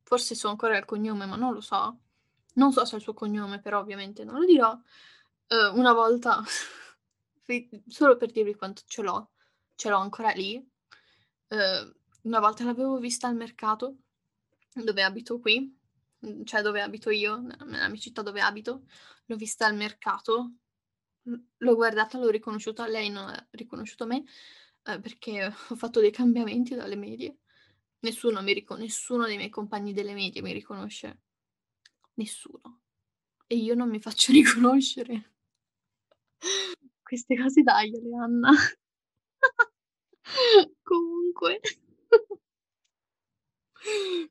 forse 0.03 0.35
so 0.35 0.47
ancora 0.47 0.77
il 0.77 0.85
cognome, 0.85 1.25
ma 1.25 1.35
non 1.35 1.53
lo 1.53 1.59
so. 1.61 1.99
Non 2.55 2.71
so 2.71 2.85
se 2.85 2.93
è 2.93 2.97
il 2.97 3.01
suo 3.03 3.13
cognome, 3.13 3.59
però 3.59 3.79
ovviamente 3.79 4.23
non 4.23 4.35
lo 4.39 4.45
dirò. 4.45 4.71
Uhm, 5.49 5.77
una 5.77 5.91
volta 5.93 6.41
solo 7.87 8.15
per 8.17 8.31
dirvi 8.31 8.55
quanto 8.55 8.83
ce 8.85 9.01
l'ho, 9.01 9.31
ce 9.75 9.89
l'ho 9.89 9.97
ancora 9.97 10.31
lì, 10.31 10.55
uhm, 11.49 11.93
una 12.23 12.39
volta 12.39 12.63
l'avevo 12.63 12.97
vista 12.99 13.27
al 13.27 13.35
mercato, 13.35 13.97
dove 14.75 15.03
abito 15.03 15.39
qui, 15.39 15.75
mhmm, 16.19 16.43
cioè 16.45 16.61
dove 16.61 16.81
abito 16.81 17.09
io, 17.09 17.37
nella 17.37 17.87
mia 17.89 17.99
città 17.99 18.21
dove 18.21 18.41
abito, 18.41 18.85
l'ho 19.25 19.35
vista 19.35 19.65
al 19.65 19.75
mercato, 19.75 20.53
l'ho 21.57 21.75
guardata, 21.75 22.17
l'ho 22.17 22.29
riconosciuta, 22.29 22.87
lei 22.87 23.09
non 23.09 23.27
ha 23.29 23.47
riconosciuto 23.51 24.05
me, 24.05 24.23
uhm, 24.85 25.01
perché 25.01 25.45
ho 25.69 25.75
fatto 25.75 25.99
dei 25.99 26.11
cambiamenti 26.11 26.75
dalle 26.75 26.95
medie. 26.95 27.37
Nessuno 27.99 28.41
mi 28.41 28.53
rico 28.53 28.75
nessuno 28.75 29.25
dei 29.25 29.37
miei 29.37 29.49
compagni 29.49 29.93
delle 29.93 30.13
medie 30.13 30.41
mi 30.41 30.51
riconosce. 30.53 31.21
Nessuno. 32.15 32.81
E 33.47 33.55
io 33.57 33.75
non 33.75 33.89
mi 33.89 33.99
faccio 33.99 34.31
riconoscere. 34.33 35.33
Queste 37.03 37.35
cose 37.37 37.61
dagliele, 37.63 38.15
Anna. 38.21 38.51
Comunque 40.83 41.59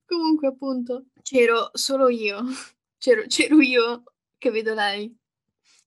comunque 0.04 0.48
appunto 0.48 1.06
c'ero 1.22 1.70
solo 1.74 2.08
io, 2.08 2.42
c'ero 2.98 3.24
c'ero 3.26 3.60
io 3.60 4.02
che 4.38 4.50
vedo 4.50 4.74
lei, 4.74 5.14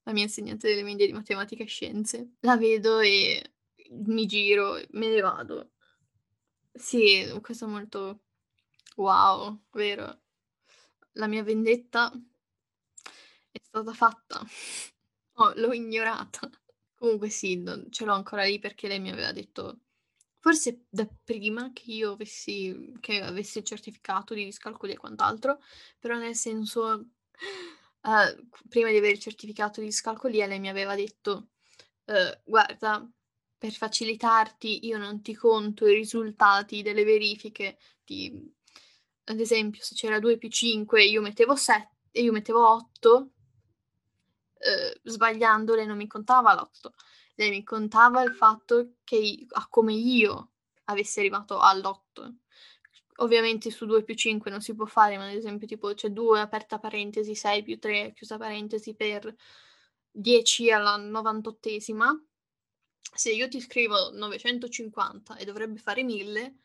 la 0.04 0.14
mia 0.14 0.24
insegnante 0.24 0.68
delle 0.68 0.84
medie 0.84 1.08
di 1.08 1.14
matematica 1.14 1.64
e 1.64 1.68
scienze. 1.68 2.36
La 2.42 2.58
vedo 2.58 3.00
e 3.00 3.54
mi 3.92 4.26
giro, 4.26 4.80
me 4.92 5.10
ne 5.10 5.22
vado. 5.22 5.72
Sì, 6.74 7.26
questo 7.42 7.66
è 7.66 7.68
molto 7.68 8.22
wow, 8.98 9.62
vero. 9.72 10.22
La 11.14 11.28
mia 11.28 11.44
vendetta 11.44 12.12
è 13.52 13.60
stata 13.62 13.94
fatta. 13.94 14.42
Oh, 15.38 15.52
l'ho 15.58 15.74
ignorata. 15.74 16.50
Comunque 16.96 17.28
sì, 17.28 17.62
ce 17.90 18.06
l'ho 18.06 18.14
ancora 18.14 18.46
lì 18.46 18.58
perché 18.58 18.88
lei 18.88 19.02
mi 19.02 19.12
aveva 19.12 19.34
detto 19.34 19.80
forse 20.46 20.86
da 20.92 21.08
prima 21.24 21.72
che 21.74 21.86
io 21.92 22.12
avessi 22.12 22.94
che 23.00 23.20
avessi 23.20 23.58
il 23.58 23.64
certificato 23.64 24.36
di 24.36 24.46
discalcoli 24.46 24.92
e 24.94 24.98
quant'altro, 24.98 25.58
però 26.00 26.18
nel 26.20 26.36
senso, 26.36 27.08
q 28.02 28.68
prima 28.70 28.92
di 28.92 28.98
avere 28.98 29.14
il 29.14 29.20
certificato 29.20 29.80
di 29.82 29.88
discalculia 29.88 30.46
lei 30.46 30.60
mi 30.60 30.70
aveva 30.70 30.94
detto: 30.96 31.50
"Uhm, 32.06 32.42
guarda, 32.46 33.10
per 33.58 33.72
facilitarti 33.74 34.86
io 34.86 35.00
non 35.00 35.24
ti 35.24 35.34
conto 35.34 35.88
i 35.88 35.96
risultati 35.96 36.84
delle 36.84 37.04
verifiche 37.04 37.78
di" 38.04 38.32
ad 39.28 39.40
esempio 39.40 39.82
se 39.84 39.96
c'era 39.96 40.20
2+5 40.20 41.04
io 41.06 41.22
mettevo 41.22 41.56
set 41.56 41.90
e 42.12 42.22
io 42.22 42.32
mettevo 42.32 42.68
8 42.70 43.32
uhm, 44.60 44.94
sbagliando 45.04 45.76
lei 45.76 45.86
non 45.86 45.98
mi 45.98 46.08
contava 46.08 46.54
l'8, 46.54 46.94
lei 47.36 47.50
mi 47.50 47.64
contava 47.64 48.22
il 48.24 48.34
fatto 48.34 48.96
che 49.04 49.46
a 49.50 49.68
come 49.70 49.94
io 49.94 50.52
avessi 50.86 51.20
arrivato 51.20 51.60
all'8. 51.60 52.36
Ovviamente 53.20 53.72
su 53.72 53.86
2+5 53.86 54.52
non 54.52 54.62
si 54.62 54.76
può 54.76 54.86
fare, 54.86 55.18
ma 55.18 55.28
ad 55.30 55.36
esempio 55.36 55.68
tipo 55.68 55.94
c'è 55.94 56.10
2 56.10 56.40
aperta 56.42 56.80
parentesi, 56.80 57.34
6 57.36 57.64
più 57.64 57.80
3 57.80 58.12
chiusa 58.14 58.38
parentesi 58.38 58.94
per 58.96 59.34
10 60.12 60.72
alla 60.72 60.98
98esima. 60.98 62.12
Se 63.14 63.32
io 63.32 63.48
ti 63.48 63.62
scrivo 63.62 64.12
950 64.14 65.38
e 65.38 65.46
dovrebbe 65.46 65.80
fare 65.80 66.04
1000 66.04 66.58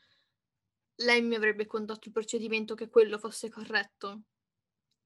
lei 1.02 1.22
mi 1.22 1.34
avrebbe 1.34 1.66
contato 1.66 2.08
il 2.08 2.12
procedimento 2.12 2.74
che 2.74 2.88
quello 2.88 3.18
fosse 3.18 3.48
corretto. 3.48 4.22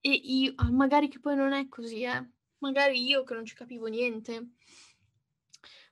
E 0.00 0.10
io 0.12 0.52
ah, 0.56 0.70
magari 0.70 1.08
che 1.08 1.20
poi 1.20 1.36
non 1.36 1.52
è 1.52 1.68
così, 1.68 2.02
eh. 2.04 2.33
Magari 2.64 3.04
io 3.06 3.24
che 3.24 3.34
non 3.34 3.44
ci 3.44 3.54
capivo 3.54 3.86
niente. 3.88 4.52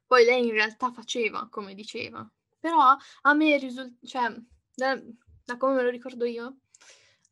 Poi 0.07 0.25
lei 0.25 0.47
in 0.47 0.53
realtà 0.53 0.91
faceva 0.91 1.49
come 1.51 1.75
diceva. 1.75 2.27
Però 2.59 2.97
a 3.23 3.35
me 3.35 3.59
risul 3.59 3.99
cioè 4.03 4.35
da 4.75 4.99
da 5.45 5.57
come 5.59 5.75
me 5.75 5.83
lo 5.83 5.91
ricordo 5.91 6.25
io, 6.25 6.61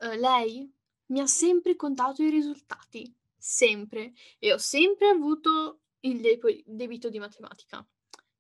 uhm, 0.01 0.19
lei 0.19 0.71
mi 1.07 1.21
ha 1.21 1.27
sempre 1.27 1.75
contato 1.75 2.23
i 2.23 2.29
risultati, 2.29 3.15
sempre. 3.39 4.13
E 4.39 4.53
ho 4.53 4.59
sempre 4.59 5.09
avuto 5.09 5.81
il 6.01 6.21
depo 6.21 6.49
debito 6.67 7.09
di 7.09 7.19
matematica. 7.19 7.87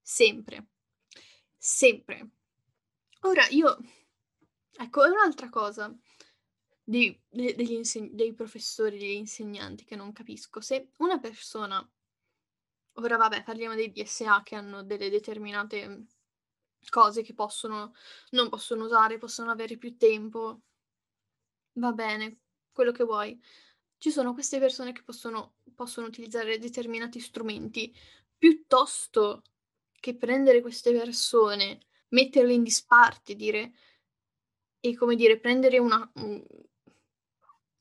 Sempre. 0.03 0.67
Sempre. 1.57 2.31
Ora 3.23 3.47
io 3.49 3.79
ecco, 4.79 5.05
è 5.05 5.09
un'altra 5.09 5.49
cosa 5.49 5.95
di 6.91 7.17
de 7.29 7.55
degli 7.55 7.73
inseg 7.73 8.11
dei 8.11 8.35
professori, 8.35 8.99
degli 8.99 9.11
insegnanti 9.13 9.85
che 9.85 9.95
non 9.95 10.13
capisco. 10.13 10.61
Se 10.61 10.91
una 10.99 11.21
persona 11.21 11.89
ora 12.95 13.17
vabbè 13.17 13.45
parliamo 13.45 13.77
dei 13.77 13.93
DSA 13.93 14.43
che 14.43 14.57
hanno 14.57 14.83
delle 14.83 15.09
determinate 15.09 16.07
cose 16.89 17.23
che 17.23 17.33
possono 17.33 17.95
non 18.31 18.49
possono 18.49 18.85
usare, 18.85 19.19
possono 19.19 19.53
avere 19.53 19.77
più 19.79 19.97
tempo. 19.97 20.63
Va 21.75 21.93
bene, 21.93 22.41
quello 22.73 22.91
che 22.91 23.05
vuoi. 23.05 23.41
Ci 23.97 24.11
sono 24.11 24.35
queste 24.35 24.59
persone 24.59 24.93
che 24.93 25.03
possono 25.05 25.55
possono 25.77 26.09
utilizzare 26.09 26.59
determinati 26.59 27.21
strumenti. 27.21 27.95
Piuttosto 28.37 29.45
che 30.01 30.17
prendere 30.17 30.61
queste 30.61 30.93
persone, 30.93 31.81
metterle 32.09 32.53
in 32.53 32.65
disparte, 32.65 33.37
dire 33.37 33.73
e 34.81 34.97
come 34.97 35.15
dire, 35.15 35.39
prendere 35.39 35.79
una 35.79 36.11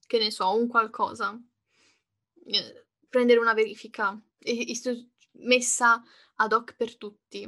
che 0.10 0.17
ne 0.17 0.32
so, 0.32 0.52
un 0.56 0.67
qualcosa, 0.67 1.39
ehm, 2.45 2.84
prendere 3.10 3.39
una 3.39 3.54
verifica 3.54 4.19
e 4.39 4.65
messa 5.34 6.02
ad 6.36 6.52
hoc 6.54 6.76
per 6.76 6.98
tutti, 6.98 7.48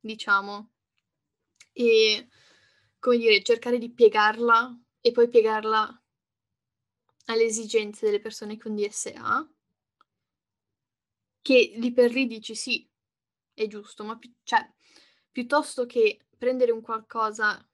diciamo. 0.00 0.70
E, 1.76 2.28
come 2.98 3.16
dire, 3.18 3.42
cercare 3.42 3.78
di 3.78 3.90
piegarla 3.92 4.76
e 5.00 5.12
poi 5.12 5.28
piegarla 5.28 6.02
alle 7.26 7.44
esigenze 7.44 8.06
delle 8.06 8.20
persone 8.20 8.56
con 8.58 8.74
DSA 8.74 9.46
che 11.46 11.72
lì 11.76 11.92
per 11.92 12.10
lì 12.12 12.26
dici: 12.26 12.54
"Sì, 12.54 12.88
è 13.54 13.66
giusto", 13.66 14.04
ma 14.04 14.16
pi 14.18 14.34
cioè, 14.42 14.70
piuttosto 15.30 15.86
che 15.86 16.26
prendere 16.36 16.72
un 16.72 16.80
qualcosa 16.82 17.66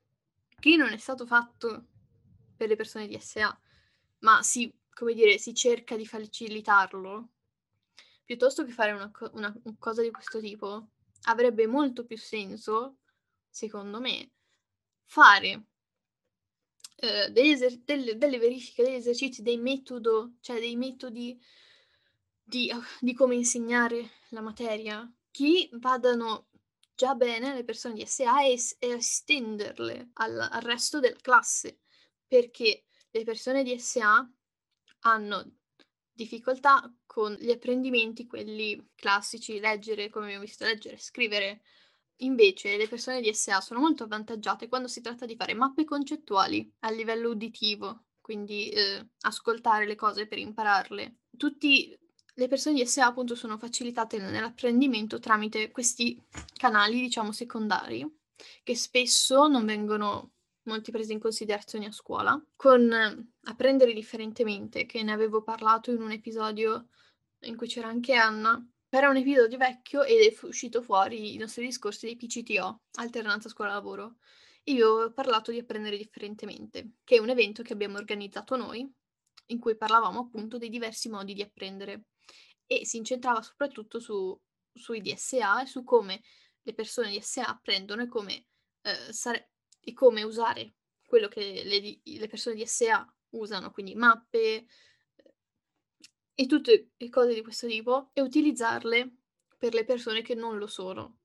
che 0.59 0.77
non 0.77 0.93
è 0.93 0.97
stato 0.99 1.27
fatto 1.27 1.87
per 2.57 2.69
le 2.69 2.77
persone 2.77 3.09
DSA, 3.09 3.59
ma 4.25 4.43
si 4.43 4.73
come 4.95 5.13
dire, 5.15 5.39
si 5.39 5.55
cerca 5.55 5.97
di 5.97 6.07
facilitarlo, 6.07 7.31
piuttosto 8.25 8.65
che 8.65 8.73
fare 8.73 8.93
una 8.93 9.11
una 9.33 9.55
un 9.65 9.79
cosa 9.79 10.03
di 10.03 10.11
questo 10.11 10.41
tipo, 10.41 10.91
avrebbe 11.25 11.67
molto 11.67 12.05
più 12.05 12.17
senso, 12.17 12.99
secondo 13.49 14.01
me, 14.01 14.31
fare 15.05 15.65
degli 17.31 17.51
eser 17.51 17.77
delle 17.79 18.17
delle 18.17 18.39
verifiche, 18.39 18.83
degli 18.83 18.95
esercizi, 18.95 19.43
dei 19.43 19.59
metodo 19.59 20.35
cioè 20.41 20.59
dei 20.59 20.77
metodi 20.77 21.39
di 22.43 22.71
di 23.01 23.15
come 23.15 23.35
insegnare 23.35 24.11
la 24.31 24.41
materia, 24.41 25.11
che 25.31 25.69
vadano 25.73 26.49
già 26.95 27.15
bene 27.15 27.51
alle 27.51 27.65
persone 27.65 27.95
DSA 27.95 28.45
e 28.45 28.53
es 28.53 28.77
e 28.79 28.89
estenderle 28.93 30.11
al 30.15 30.39
al 30.51 30.63
resto 30.63 31.01
della 31.01 31.19
classe, 31.21 31.81
perché 32.27 32.84
le 33.15 33.25
persone 33.25 33.63
DSA 33.63 34.29
hanno 35.01 35.53
difficoltà 36.13 36.93
con 37.07 37.33
gli 37.35 37.51
apprendimenti, 37.51 38.27
quelli 38.27 38.91
classici, 38.97 39.61
leggere, 39.61 40.11
come 40.11 40.27
abbiamo 40.27 40.43
visto, 40.45 40.65
leggere 40.65 40.99
scrivere. 40.99 41.63
Invece 42.19 42.77
le 42.77 42.89
persone 42.89 43.21
DSA 43.21 43.61
sono 43.61 43.81
molto 43.81 44.05
avvantaggiate 44.05 44.69
quando 44.69 44.89
si 44.89 45.01
tratta 45.01 45.27
di 45.27 45.37
fare 45.37 45.55
mappe 45.55 45.85
concettuali 45.85 46.73
a 46.81 46.91
livello 46.91 47.31
uditivo, 47.31 48.07
quindi, 48.21 48.73
uhm, 48.75 49.09
ascoltare 49.21 49.87
le 49.87 49.95
cose 49.95 50.27
per 50.27 50.39
impararle. 50.39 51.19
Tutti 51.37 51.97
le 52.37 52.49
persone 52.49 52.83
DSA 52.83 53.07
appunto 53.07 53.37
sono 53.37 53.59
facilitate 53.59 54.19
nell'apprendimento 54.19 55.21
tramite 55.21 55.71
questi 55.71 56.21
canali, 56.57 57.01
diciamo, 57.01 57.31
secondari, 57.31 58.05
che 58.65 58.75
spesso 58.75 59.47
non 59.47 59.65
vengono 59.65 60.34
molti 60.65 60.91
presi 60.91 61.13
in 61.13 61.21
considerazione 61.21 61.87
a 61.87 61.93
scuola, 61.93 62.43
con 62.57 63.33
apprendere 63.43 63.93
differentemente, 63.93 64.87
che 64.87 65.03
ne 65.03 65.13
avevo 65.13 65.43
parlato 65.43 65.91
in 65.91 66.01
un 66.03 66.11
episodio 66.11 66.89
in 67.41 67.57
cui 67.57 67.67
c'era 67.67 67.89
anche 67.89 68.15
Anna. 68.15 68.67
Era 68.89 69.09
un 69.09 69.17
episodio 69.17 69.59
vecchio 69.59 70.03
ed 70.05 70.21
è 70.21 70.47
uscito 70.47 70.81
fuori 70.81 71.35
i 71.35 71.37
nostri 71.37 71.67
discorsi 71.67 72.07
dei 72.07 72.17
PCTO, 72.17 72.83
alternanza 72.99 73.49
scuola-lavoro. 73.49 74.17
Io 74.65 74.89
ho 74.89 75.13
parlato 75.13 75.51
di 75.51 75.59
apprendere 75.59 75.97
differentemente, 75.97 76.93
che 77.05 77.17
è 77.17 77.19
un 77.19 77.29
evento 77.29 77.63
che 77.63 77.73
abbiamo 77.73 77.99
organizzato 77.99 78.57
noi, 78.57 78.89
in 79.47 79.59
cui 79.59 79.77
parlavamo 79.77 80.21
appunto 80.21 80.59
dei 80.59 80.71
diversi 80.71 81.09
modi 81.09 81.35
di 81.35 81.43
apprendere 81.43 82.07
e 82.67 82.87
si 82.87 82.97
incentrava 82.97 83.43
soprattutto 83.43 84.01
su 84.01 84.39
sui 84.75 85.01
DSA 85.01 85.63
e 85.63 85.67
su 85.67 85.85
come 85.85 86.23
le 86.63 86.75
persone 86.75 87.17
DSA 87.17 87.47
apprendono 87.47 88.03
e 88.03 88.09
come, 88.09 88.47
uhm, 88.83 89.11
sare 89.11 89.51
e 89.85 89.93
come 89.93 90.23
usare 90.23 90.75
quello 91.07 91.29
che 91.29 91.63
le 91.65 91.81
di 91.81 92.01
le 92.19 92.27
persone 92.29 92.57
DSA 92.57 93.07
usano, 93.31 93.71
quindi 93.71 93.95
mappe, 93.95 94.67
uhm, 95.17 95.33
e 96.35 96.47
tutte 96.47 96.91
e 96.97 97.09
cose 97.11 97.35
di 97.35 97.43
questo 97.43 97.67
tipo, 97.69 98.11
e 98.13 98.21
utilizzarle 98.23 99.17
per 99.59 99.75
le 99.75 99.85
persone 99.85 100.23
che 100.23 100.35
non 100.35 100.59
lo 100.59 100.67
sono. 100.67 101.19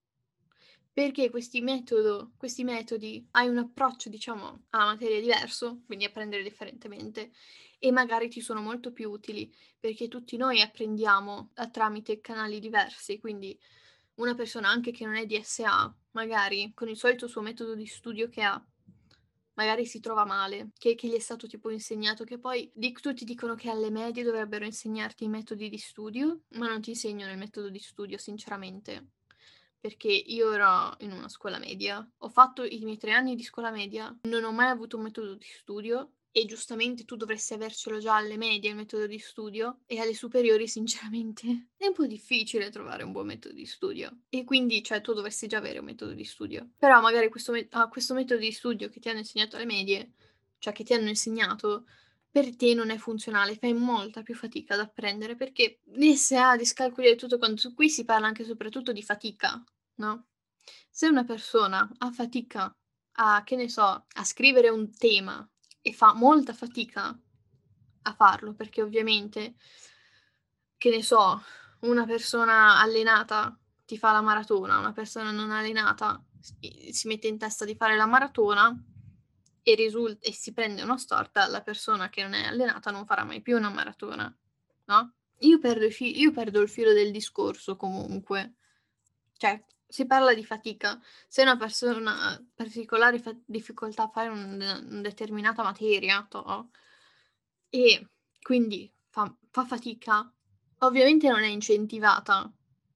Perché 0.97 1.29
questi 1.29 1.61
metodo 1.61 2.31
questi 2.37 2.63
metodi 2.63 3.25
hai 3.31 3.47
un 3.47 3.57
approccio, 3.59 4.09
diciamo, 4.09 4.63
alla 4.71 4.85
materia 4.85 5.21
diverso, 5.21 5.81
quindi 5.85 6.05
apprendere 6.05 6.43
differentemente, 6.43 7.31
e 7.77 7.91
magari 7.91 8.27
ti 8.27 8.41
sono 8.41 8.59
molto 8.61 8.91
più 8.91 9.09
utili, 9.09 9.53
perché 9.79 10.07
tutti 10.07 10.35
noi 10.35 10.61
apprendiamo, 10.61 11.51
uhm, 11.55 11.71
tramite 11.71 12.19
canali 12.21 12.59
diversi, 12.59 13.19
quindi 13.19 13.57
una 14.19 14.35
persona 14.35 14.69
anche 14.69 14.91
che 14.91 15.05
non 15.05 15.15
è 15.15 15.25
DSA, 15.25 15.95
magari 16.11 16.71
con 16.73 16.89
il 16.89 16.97
solito 16.97 17.27
suo 17.27 17.41
metodo 17.41 17.73
di 17.73 17.85
studio 17.85 18.27
che 18.27 18.41
ha, 18.41 18.61
magari 19.53 19.85
si 19.85 19.99
trova 19.99 20.25
male, 20.25 20.71
che 20.77 20.95
che 20.95 21.07
gli 21.07 21.13
è 21.13 21.19
stato 21.19 21.47
tipo 21.47 21.69
insegnato 21.69 22.23
che 22.23 22.37
poi 22.37 22.69
dic 22.73 22.99
tutti 22.99 23.23
dicono 23.23 23.55
che 23.55 23.69
alle 23.69 23.89
medie 23.89 24.23
dovrebbero 24.23 24.65
insegnarti 24.65 25.23
i 25.23 25.29
metodi 25.29 25.69
di 25.69 25.77
studio, 25.77 26.41
ma 26.49 26.67
non 26.67 26.81
ti 26.81 26.91
insegnano 26.91 27.31
il 27.31 27.37
metodo 27.37 27.69
di 27.69 27.79
studio 27.79 28.17
sinceramente. 28.17 29.11
Perché 29.79 30.09
io 30.09 30.51
ero 30.51 30.95
in 30.99 31.13
una 31.13 31.29
scuola 31.29 31.57
media, 31.57 32.05
ho 32.17 32.29
fatto 32.29 32.65
i 32.65 32.79
miei 32.83 32.97
3 32.97 33.13
anni 33.13 33.35
di 33.35 33.43
scuola 33.43 33.71
media, 33.71 34.13
non 34.23 34.43
ho 34.43 34.51
mai 34.51 34.67
avuto 34.67 34.97
un 34.97 35.03
metodo 35.03 35.35
di 35.35 35.45
studio 35.45 36.15
e 36.31 36.45
giustamente 36.45 37.05
tu 37.05 37.15
dovresti 37.15 37.53
avercelo 37.53 37.97
già 37.97 38.15
alle 38.15 38.37
medie 38.37 38.69
il 38.69 38.75
metodo 38.75 39.07
di 39.07 39.17
studio 39.17 39.79
e 39.85 39.99
alle 39.99 40.13
superiori 40.13 40.67
sinceramente. 40.67 41.69
È 41.75 41.87
un 41.87 41.93
po' 41.93 42.05
difficile 42.05 42.69
trovare 42.69 43.03
un 43.03 43.11
buon 43.11 43.27
metodo 43.27 43.55
di 43.55 43.65
studio. 43.65 44.21
E 44.29 44.43
quindi, 44.43 44.83
cioè, 44.83 45.01
tu 45.01 45.13
dovresti 45.13 45.47
già 45.47 45.57
avere 45.57 45.79
un 45.79 45.85
metodo 45.85 46.13
di 46.13 46.23
studio. 46.23 46.69
Però 46.77 47.01
magari 47.01 47.29
questo 47.29 47.51
me 47.51 47.67
a 47.71 47.87
questo 47.87 48.13
metodo 48.13 48.39
di 48.39 48.51
studio 48.51 48.89
che 48.89 48.99
ti 48.99 49.09
hanno 49.09 49.19
insegnato 49.19 49.55
alle 49.55 49.65
medie, 49.65 50.13
cioè 50.59 50.73
che 50.73 50.83
ti 50.83 50.93
hanno 50.93 51.09
insegnato, 51.09 51.85
per 52.29 52.55
te 52.55 52.73
non 52.75 52.91
è 52.91 52.97
funzionale, 52.97 53.55
fai 53.55 53.73
molta 53.73 54.21
più 54.21 54.35
fatica 54.35 54.75
ad 54.75 54.81
apprendere 54.81 55.35
perché 55.35 55.79
DSA, 55.83 56.57
discalcoli 56.57 57.07
e 57.07 57.15
tutto 57.15 57.39
quanto, 57.39 57.73
qui 57.73 57.89
si 57.89 58.05
parla 58.05 58.27
anche 58.27 58.43
soprattutto 58.43 58.91
di 58.91 59.01
fatica, 59.01 59.63
no, 59.95 60.27
se 60.91 61.07
una 61.07 61.23
persona 61.23 61.89
ha 61.97 62.11
fatica 62.11 62.71
a 63.13 63.43
che 63.43 63.55
ne 63.55 63.67
so, 63.67 63.81
a 63.81 64.23
scrivere 64.23 64.69
un 64.69 64.95
tema 64.95 65.49
e 65.81 65.93
fa 65.93 66.13
molta 66.13 66.53
fatica 66.53 67.17
a 68.01 68.13
farlo, 68.13 68.53
perché 68.53 68.81
ovviamente, 68.81 69.55
che 70.77 70.89
ne 70.89 71.03
so, 71.03 71.41
una 71.81 72.05
persona 72.05 72.79
allenata 72.79 73.57
ti 73.85 73.97
fa 73.97 74.11
la 74.11 74.21
maratona, 74.21 74.77
una 74.77 74.93
persona 74.93 75.31
non 75.31 75.51
allenata 75.51 76.23
si 76.39 77.07
mette 77.07 77.27
in 77.27 77.37
testa 77.37 77.65
di 77.65 77.75
fare 77.75 77.97
la 77.97 78.05
maratona 78.05 78.73
e 79.61 79.75
risul 79.75 80.17
e 80.21 80.31
si 80.31 80.53
prende 80.53 80.81
una 80.83 80.97
storta, 80.97 81.47
la 81.47 81.61
persona 81.61 82.09
che 82.09 82.21
non 82.21 82.33
è 82.33 82.45
allenata 82.45 82.91
non 82.91 83.05
farà 83.05 83.23
mai 83.23 83.41
più 83.41 83.57
una 83.57 83.69
maratona, 83.69 84.33
no, 84.85 85.13
io 85.39 85.59
perdo 85.59 85.89
fi 85.89 86.19
io 86.19 86.31
perdo 86.31 86.61
il 86.61 86.69
filo 86.69 86.93
del 86.93 87.11
discorso 87.11 87.75
comunque. 87.75 88.55
Cioè, 89.37 89.63
si 89.89 90.05
parla 90.05 90.33
di 90.33 90.45
fatica. 90.45 91.01
Se 91.27 91.41
una 91.41 91.57
persona 91.57 92.27
ha 92.27 92.43
particolari 92.53 93.19
fa 93.19 93.35
difficoltà 93.45 94.03
a 94.03 94.09
fare 94.09 94.29
un 94.29 94.85
un 94.89 95.01
determinata 95.01 95.63
materia, 95.63 96.25
toh, 96.29 96.69
e 97.69 98.07
quindi 98.41 98.91
fa 99.09 99.33
fa 99.49 99.65
fatica, 99.65 100.31
ovviamente 100.79 101.27
non 101.29 101.41
è 101.43 101.47
incentivata 101.47 102.51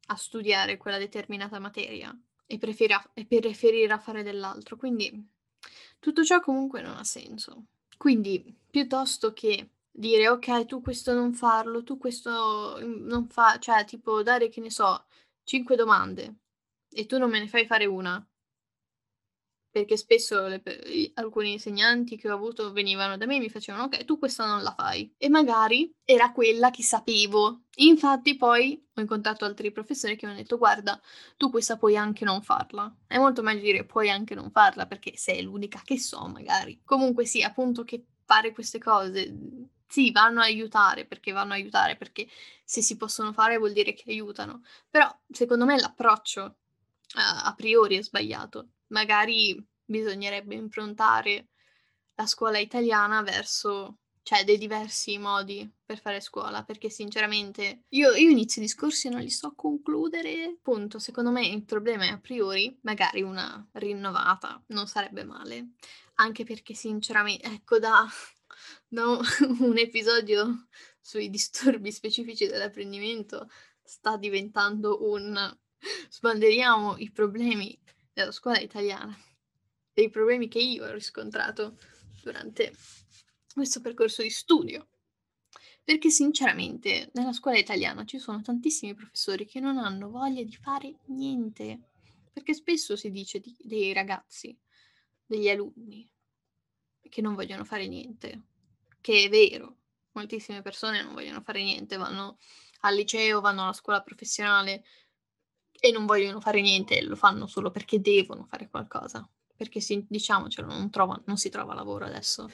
a 0.08 0.16
studiare 0.16 0.78
quella 0.78 0.98
determinata 0.98 1.60
materia 1.60 2.16
e 2.46 2.58
preferirà 2.60 3.12
e 3.14 3.26
preferirà 3.26 3.98
fare 4.00 4.24
dell'altro. 4.24 4.78
Quindi 4.78 5.30
tutto 6.00 6.24
ciò 6.24 6.40
comunque 6.42 6.82
non 6.82 6.98
ha 6.98 7.04
senso. 7.04 7.66
Quindi 7.98 8.56
piuttosto 8.70 9.34
che 9.34 9.70
dire 9.92 10.28
ok, 10.30 10.66
tu 10.66 10.82
questo 10.82 11.14
non 11.14 11.34
farlo, 11.34 11.84
tu 11.84 11.98
questo 11.98 12.80
non 12.82 13.28
fa, 13.30 13.58
cioè 13.60 13.86
tipo 13.86 14.22
dare 14.24 14.50
che 14.50 14.62
ne 14.62 14.70
so, 14.72 15.06
cinque 15.44 15.76
domande 15.76 16.43
e 16.94 17.06
tu 17.06 17.18
non 17.18 17.30
me 17.30 17.40
ne 17.40 17.48
fai 17.48 17.66
fare 17.66 17.86
una. 17.86 18.26
Perché 19.70 19.98
spesso 19.98 20.46
le, 20.46 20.62
alcuni 21.16 21.54
insegnanti 21.54 22.16
che 22.16 22.30
ho 22.30 22.36
avuto 22.36 22.72
venivano 22.72 23.18
da 23.18 23.26
me 23.26 23.38
e 23.38 23.40
mi 23.40 23.50
facevano 23.50 23.86
ok, 23.86 24.06
tu 24.06 24.20
questa 24.20 24.46
non 24.46 24.62
la 24.62 24.72
fai. 24.78 25.12
E 25.18 25.30
magari 25.30 25.92
era 26.06 26.32
quella 26.32 26.70
che 26.70 26.84
sapevo. 26.84 27.64
Infatti 27.78 28.36
poi 28.36 28.80
ho 28.94 29.02
incontrato 29.02 29.46
altri 29.46 29.72
professori 29.72 30.16
che 30.16 30.28
mi 30.28 30.34
hanno 30.34 30.42
detto 30.42 30.60
guarda, 30.60 31.02
tu 31.38 31.50
questa 31.50 31.78
puoi 31.78 31.98
anche 31.98 32.24
non 32.24 32.44
farla. 32.44 32.96
È 33.08 33.18
molto 33.18 33.42
meglio 33.42 33.62
dire 33.62 33.84
puoi 33.84 34.12
anche 34.12 34.36
non 34.36 34.52
farla 34.52 34.86
perché 34.86 35.18
sei 35.18 35.42
l'unica 35.42 35.82
che 35.84 35.98
so 35.98 36.28
magari. 36.28 36.82
Comunque 36.86 37.26
sì, 37.26 37.42
appunto 37.42 37.84
che 37.84 38.06
fare 38.26 38.52
queste 38.52 38.78
cose 38.78 39.72
sì, 39.88 40.12
vanno 40.12 40.42
a 40.42 40.46
aiutare 40.46 41.06
perché 41.06 41.32
vanno 41.32 41.52
a 41.54 41.56
aiutare 41.56 41.96
perché 41.96 42.28
se 42.64 42.82
si 42.82 42.98
possono 42.98 43.32
fare 43.32 43.58
vuol 43.58 43.74
dire 43.74 43.94
che 43.94 44.10
aiutano. 44.12 44.64
Però 44.90 45.08
secondo 45.30 45.66
me 45.66 45.80
l'approccio 45.80 46.58
a, 47.14 47.54
priori 47.56 47.98
è 47.98 48.04
sbagliato. 48.04 48.70
Magari 48.88 49.62
bisognerebbe 49.84 50.56
improntare 50.56 51.50
la 52.16 52.26
scuola 52.26 52.60
italiana 52.60 53.22
verso 53.22 54.00
cioè 54.24 54.46
dei 54.46 54.58
diversi 54.58 55.18
modi 55.18 55.70
per 55.84 56.00
fare 56.00 56.22
scuola, 56.22 56.64
perché 56.64 56.90
sinceramente 56.90 57.84
io, 57.90 58.12
io 58.12 58.30
inizio 58.30 58.62
i 58.62 58.66
discorsi 58.66 59.08
e 59.08 59.10
non 59.10 59.20
li 59.20 59.30
so 59.30 59.54
concludere. 59.54 60.58
Punto, 60.62 60.98
secondo 60.98 61.30
me 61.30 61.46
il 61.46 61.66
problema 61.66 62.06
è 62.06 62.10
a 62.10 62.20
priori, 62.20 62.78
magari 62.84 63.22
una 63.22 63.68
rinnovata 63.74 64.64
non 64.68 64.88
sarebbe 64.88 65.26
male, 65.26 65.72
anche 66.16 66.46
perché 66.46 66.74
sinceramente, 66.74 67.46
ecco, 67.48 67.80
da, 67.80 68.08
da 68.88 69.06
un 69.60 69.78
episodio 69.78 70.68
sui 71.02 71.30
disturbi 71.30 71.92
specifici 71.92 72.48
dell'apprendimento 72.48 73.50
sta 73.84 74.16
diventando 74.16 75.04
un 75.12 75.36
sbanderiamo 76.10 76.98
i 76.98 77.12
problemi 77.12 77.78
della 78.14 78.32
scuola 78.32 78.60
italiana, 78.60 79.18
dei 79.94 80.10
problemi 80.10 80.48
che 80.48 80.60
io 80.60 80.86
ho 80.86 80.92
riscontrato 80.92 81.78
durante 82.22 82.74
questo 83.54 83.82
percorso 83.82 84.22
di 84.22 84.30
studio. 84.30 84.88
Perché 85.84 86.10
sinceramente 86.10 87.10
nella 87.14 87.34
scuola 87.34 87.58
italiana 87.58 88.06
ci 88.06 88.18
sono 88.18 88.42
tantissimi 88.42 88.94
professori 88.94 89.46
che 89.46 89.60
non 89.60 89.78
hanno 89.78 90.10
voglia 90.10 90.42
di 90.42 90.56
fare 90.56 90.96
niente. 91.08 91.90
Perché 92.32 92.54
spesso 92.54 92.96
si 92.96 93.12
dice 93.12 93.40
di, 93.40 93.54
dei 93.60 93.92
ragazzi, 93.92 94.58
degli 95.26 95.50
alunni, 95.50 96.10
che 97.02 97.22
non 97.22 97.36
vogliono 97.36 97.66
fare 97.66 97.88
niente. 97.88 98.44
Che 99.02 99.26
è 99.26 99.30
vero, 99.30 99.78
moltissime 100.14 100.62
persone 100.62 101.04
non 101.04 101.14
vogliono 101.14 101.42
fare 101.42 101.62
niente, 101.62 101.98
vanno 101.98 102.38
al 102.82 102.96
liceo, 102.96 103.42
vanno 103.42 103.64
alla 103.64 103.74
scuola 103.74 104.02
professionale, 104.02 104.84
e 105.86 105.92
non 105.92 106.06
vogliono 106.06 106.40
fare 106.40 106.62
niente, 106.62 107.02
lo 107.02 107.18
fanno 107.18 107.46
solo 107.46 107.70
perché 107.70 108.00
devono 108.00 108.46
fare 108.46 108.70
qualcosa. 108.70 109.30
Perché 109.54 109.82
si, 109.82 110.06
diciamocelo, 110.08 110.66
non, 110.66 110.90
trova, 110.90 111.22
non 111.26 111.36
si 111.36 111.50
trova 111.50 111.74
lavoro 111.74 112.06
adesso. 112.06 112.50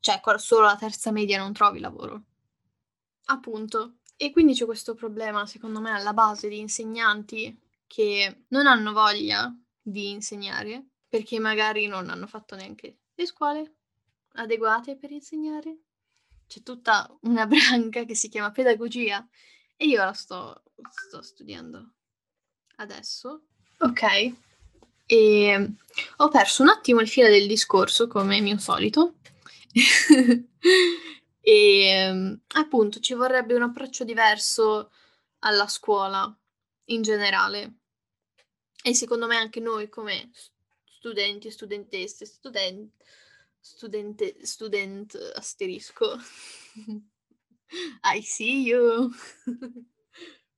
Cioè, 0.00 0.18
solo 0.38 0.62
la 0.62 0.76
terza 0.76 1.10
media 1.10 1.36
non 1.36 1.52
trovi 1.52 1.78
lavoro. 1.78 2.22
Appunto. 3.26 3.98
E 4.16 4.32
quindi 4.32 4.54
c'è 4.54 4.64
questo 4.64 4.94
problema, 4.94 5.44
secondo 5.44 5.78
me, 5.78 5.90
alla 5.90 6.14
base 6.14 6.48
di 6.48 6.58
insegnanti 6.58 7.60
che 7.86 8.44
non 8.48 8.66
hanno 8.66 8.94
voglia 8.94 9.54
di 9.82 10.08
insegnare 10.08 10.86
perché 11.06 11.38
magari 11.38 11.86
non 11.86 12.08
hanno 12.08 12.26
fatto 12.26 12.56
neanche 12.56 13.00
le 13.14 13.26
scuole 13.26 13.74
adeguate 14.36 14.96
per 14.96 15.10
insegnare. 15.10 15.80
C'è 16.46 16.62
tutta 16.62 17.14
una 17.24 17.44
branca 17.46 18.04
che 18.04 18.14
si 18.14 18.30
chiama 18.30 18.52
pedagogia 18.52 19.28
e 19.76 19.84
io 19.84 20.02
la 20.02 20.14
sto, 20.14 20.62
sto 20.90 21.20
studiando 21.20 21.92
adesso. 22.78 23.42
Ok. 23.78 24.34
E 25.06 25.72
ho 26.16 26.28
perso 26.28 26.62
un 26.62 26.68
attimo 26.68 27.00
il 27.00 27.08
filo 27.08 27.28
del 27.28 27.46
discorso, 27.46 28.08
come 28.08 28.40
mio 28.40 28.58
solito. 28.58 29.14
e 31.40 32.38
appunto 32.54 33.00
ci 33.00 33.14
vorrebbe 33.14 33.54
un 33.54 33.62
approccio 33.62 34.04
diverso 34.04 34.90
alla 35.40 35.68
scuola 35.68 36.36
in 36.86 37.02
generale. 37.02 37.74
E 38.82 38.94
secondo 38.94 39.26
me 39.26 39.36
anche 39.36 39.60
noi 39.60 39.88
come 39.88 40.30
studenti, 40.84 41.50
studentesse, 41.50 42.26
student, 42.26 42.92
studente, 43.60 44.44
student 44.44 45.14
asterisco. 45.34 46.16
I 48.04 48.22
see 48.22 48.62
you. 48.62 49.10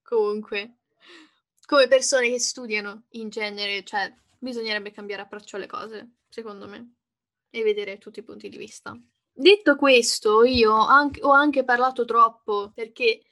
Comunque, 0.02 0.79
come 1.70 1.86
persone 1.86 2.28
che 2.28 2.40
studiano 2.40 3.04
in 3.10 3.28
genere, 3.28 3.84
cioè 3.84 4.12
bisognerebbe 4.36 4.90
cambiare 4.90 5.22
approccio 5.22 5.54
alle 5.54 5.68
cose, 5.68 6.14
secondo 6.28 6.66
me, 6.66 6.94
e 7.48 7.62
vedere 7.62 7.98
tutti 7.98 8.18
i 8.18 8.24
punti 8.24 8.48
di 8.48 8.56
vista. 8.56 9.00
Detto 9.32 9.76
questo, 9.76 10.42
io 10.42 10.74
anche, 10.74 11.22
ho 11.22 11.30
anche 11.30 11.62
parlato 11.62 12.04
troppo 12.04 12.72
perché, 12.74 13.22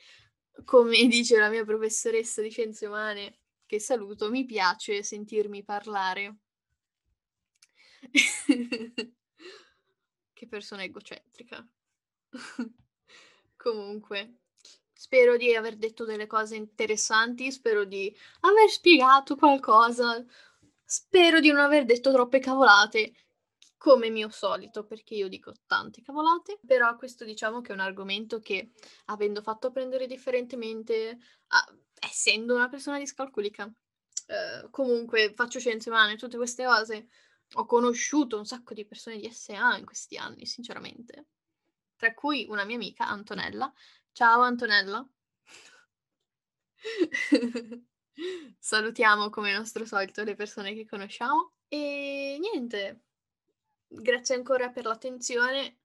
come 0.65 1.05
dice 1.11 1.37
la 1.37 1.49
mia 1.49 1.65
professoressa 1.65 2.41
di 2.41 2.51
scienze 2.51 2.87
umane, 2.87 3.41
che 3.67 3.81
saluto, 3.81 4.31
mi 4.31 4.45
piace 4.45 5.03
sentirmi 5.03 5.65
parlare. 5.65 6.37
che 10.33 10.47
persona 10.47 10.85
egocentrica. 10.85 11.69
Comunque, 13.57 14.43
Spero 15.01 15.37
di 15.37 15.55
aver 15.55 15.77
detto 15.77 16.05
delle 16.05 16.27
cose 16.27 16.57
interessanti, 16.57 17.53
spero 17.53 17.85
di 17.85 18.13
aver 18.41 18.69
spiegato 18.69 19.37
qualcosa, 19.37 20.25
spero 20.85 21.39
di 21.39 21.53
non 21.53 21.61
aver 21.61 21.85
detto 21.85 22.11
troppe 22.11 22.41
cavolate, 22.41 23.13
come 23.77 24.11
mio 24.11 24.29
solito, 24.29 24.85
perché 24.85 25.15
io 25.15 25.29
dico 25.29 25.53
tante 25.69 26.03
cavolate, 26.03 26.59
però 26.67 26.97
questo 26.97 27.25
diciamo 27.25 27.61
che 27.61 27.71
è 27.71 27.75
un 27.75 27.81
argomento 27.81 28.41
che, 28.41 28.73
avendo 29.05 29.41
fatto 29.41 29.69
apprendere 29.69 30.09
differentemente, 30.09 31.17
ah, 31.47 31.77
essendo 32.01 32.57
una 32.57 32.69
persona 32.69 32.99
discalculica, 32.99 33.73
eh, 34.27 34.69
comunque 34.69 35.33
faccio 35.33 35.61
scienze 35.61 35.91
umane, 35.91 36.17
tutte 36.17 36.37
queste 36.37 36.65
cose, 36.65 37.07
ho 37.53 37.67
conosciuto 37.67 38.37
un 38.37 38.47
sacco 38.47 38.75
di 38.75 38.85
persone 38.85 39.19
di 39.19 39.31
SA 39.31 39.77
in 39.77 39.85
questi 39.85 40.17
anni, 40.17 40.45
sinceramente, 40.45 41.27
tra 41.95 42.13
cui 42.15 42.47
una 42.49 42.65
mia 42.65 42.75
amica, 42.75 43.07
Antonella, 43.07 43.73
Ciao 44.19 44.41
Antonella. 44.41 45.09
Salutiamo 48.59 49.31
come 49.31 49.53
nostro 49.53 49.87
solito 49.87 50.25
le 50.25 50.35
persone 50.35 50.75
che 50.75 50.87
conosciamo 50.87 51.53
e 51.69 52.37
niente. 52.41 53.03
Grazie 53.87 54.35
ancora 54.35 54.71
per 54.71 54.87
l'attenzione, 54.87 55.77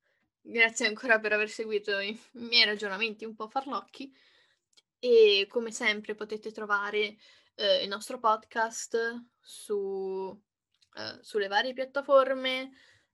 grazie 0.42 0.88
ancora 0.88 1.20
per 1.20 1.34
aver 1.34 1.48
seguito 1.48 2.00
i 2.00 2.20
miei 2.32 2.66
ragionamenti 2.66 3.24
un 3.24 3.36
po' 3.36 3.48
farlocchi 3.48 4.12
e 4.98 5.46
come 5.48 5.72
sempre 5.72 6.16
potete 6.16 6.52
trovare 6.52 7.16
eh, 7.54 7.84
il 7.84 7.88
nostro 7.88 8.18
podcast 8.18 9.26
su, 9.40 10.36
eh, 10.96 11.20
sulle 11.22 11.48
varie 11.48 11.74
piattaforme 11.74 12.72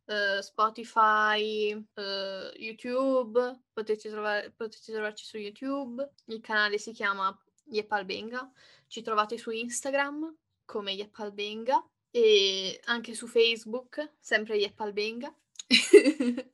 uh, 0.10 0.42
Spotify, 0.42 1.74
uh, 1.74 2.52
YouTube, 2.58 3.62
potete, 3.72 4.10
trovare, 4.10 4.52
potete 4.52 4.92
trovarci 4.92 5.26
su 5.26 5.38
YouTube, 5.38 6.14
il 6.26 6.42
canale 6.42 6.78
si 6.78 6.92
chiama 6.92 7.38
Yepalbenga, 7.66 8.52
ci 8.88 9.02
trovate 9.02 9.38
su 9.38 9.52
Instagram 9.52 10.36
come 10.66 10.92
Yepalbenga 10.92 11.88
e 12.12 12.80
anche 12.86 13.14
su 13.14 13.28
Facebook, 13.28 14.16
sempre 14.20 14.58
Yepalbenga. 14.58 15.34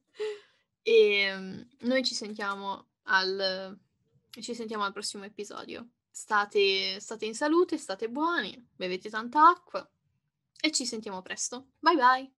e 0.83 1.33
um, 1.33 1.67
noi 1.79 2.03
ci 2.03 2.13
sentiamo 2.13 2.87
al 3.03 3.79
ci 4.41 4.53
sentiamo 4.53 4.83
al 4.83 4.91
prossimo 4.91 5.23
episodio. 5.23 5.87
State, 6.11 6.99
state 6.99 7.25
in 7.25 7.35
salute, 7.35 7.77
state 7.77 8.09
buoni, 8.09 8.69
bevete 8.75 9.09
tanta 9.09 9.49
acqua 9.49 9.87
e 10.59 10.71
ci 10.71 10.85
sentiamo 10.85 11.21
presto. 11.21 11.67
Bye 11.79 11.95
bye! 11.95 12.34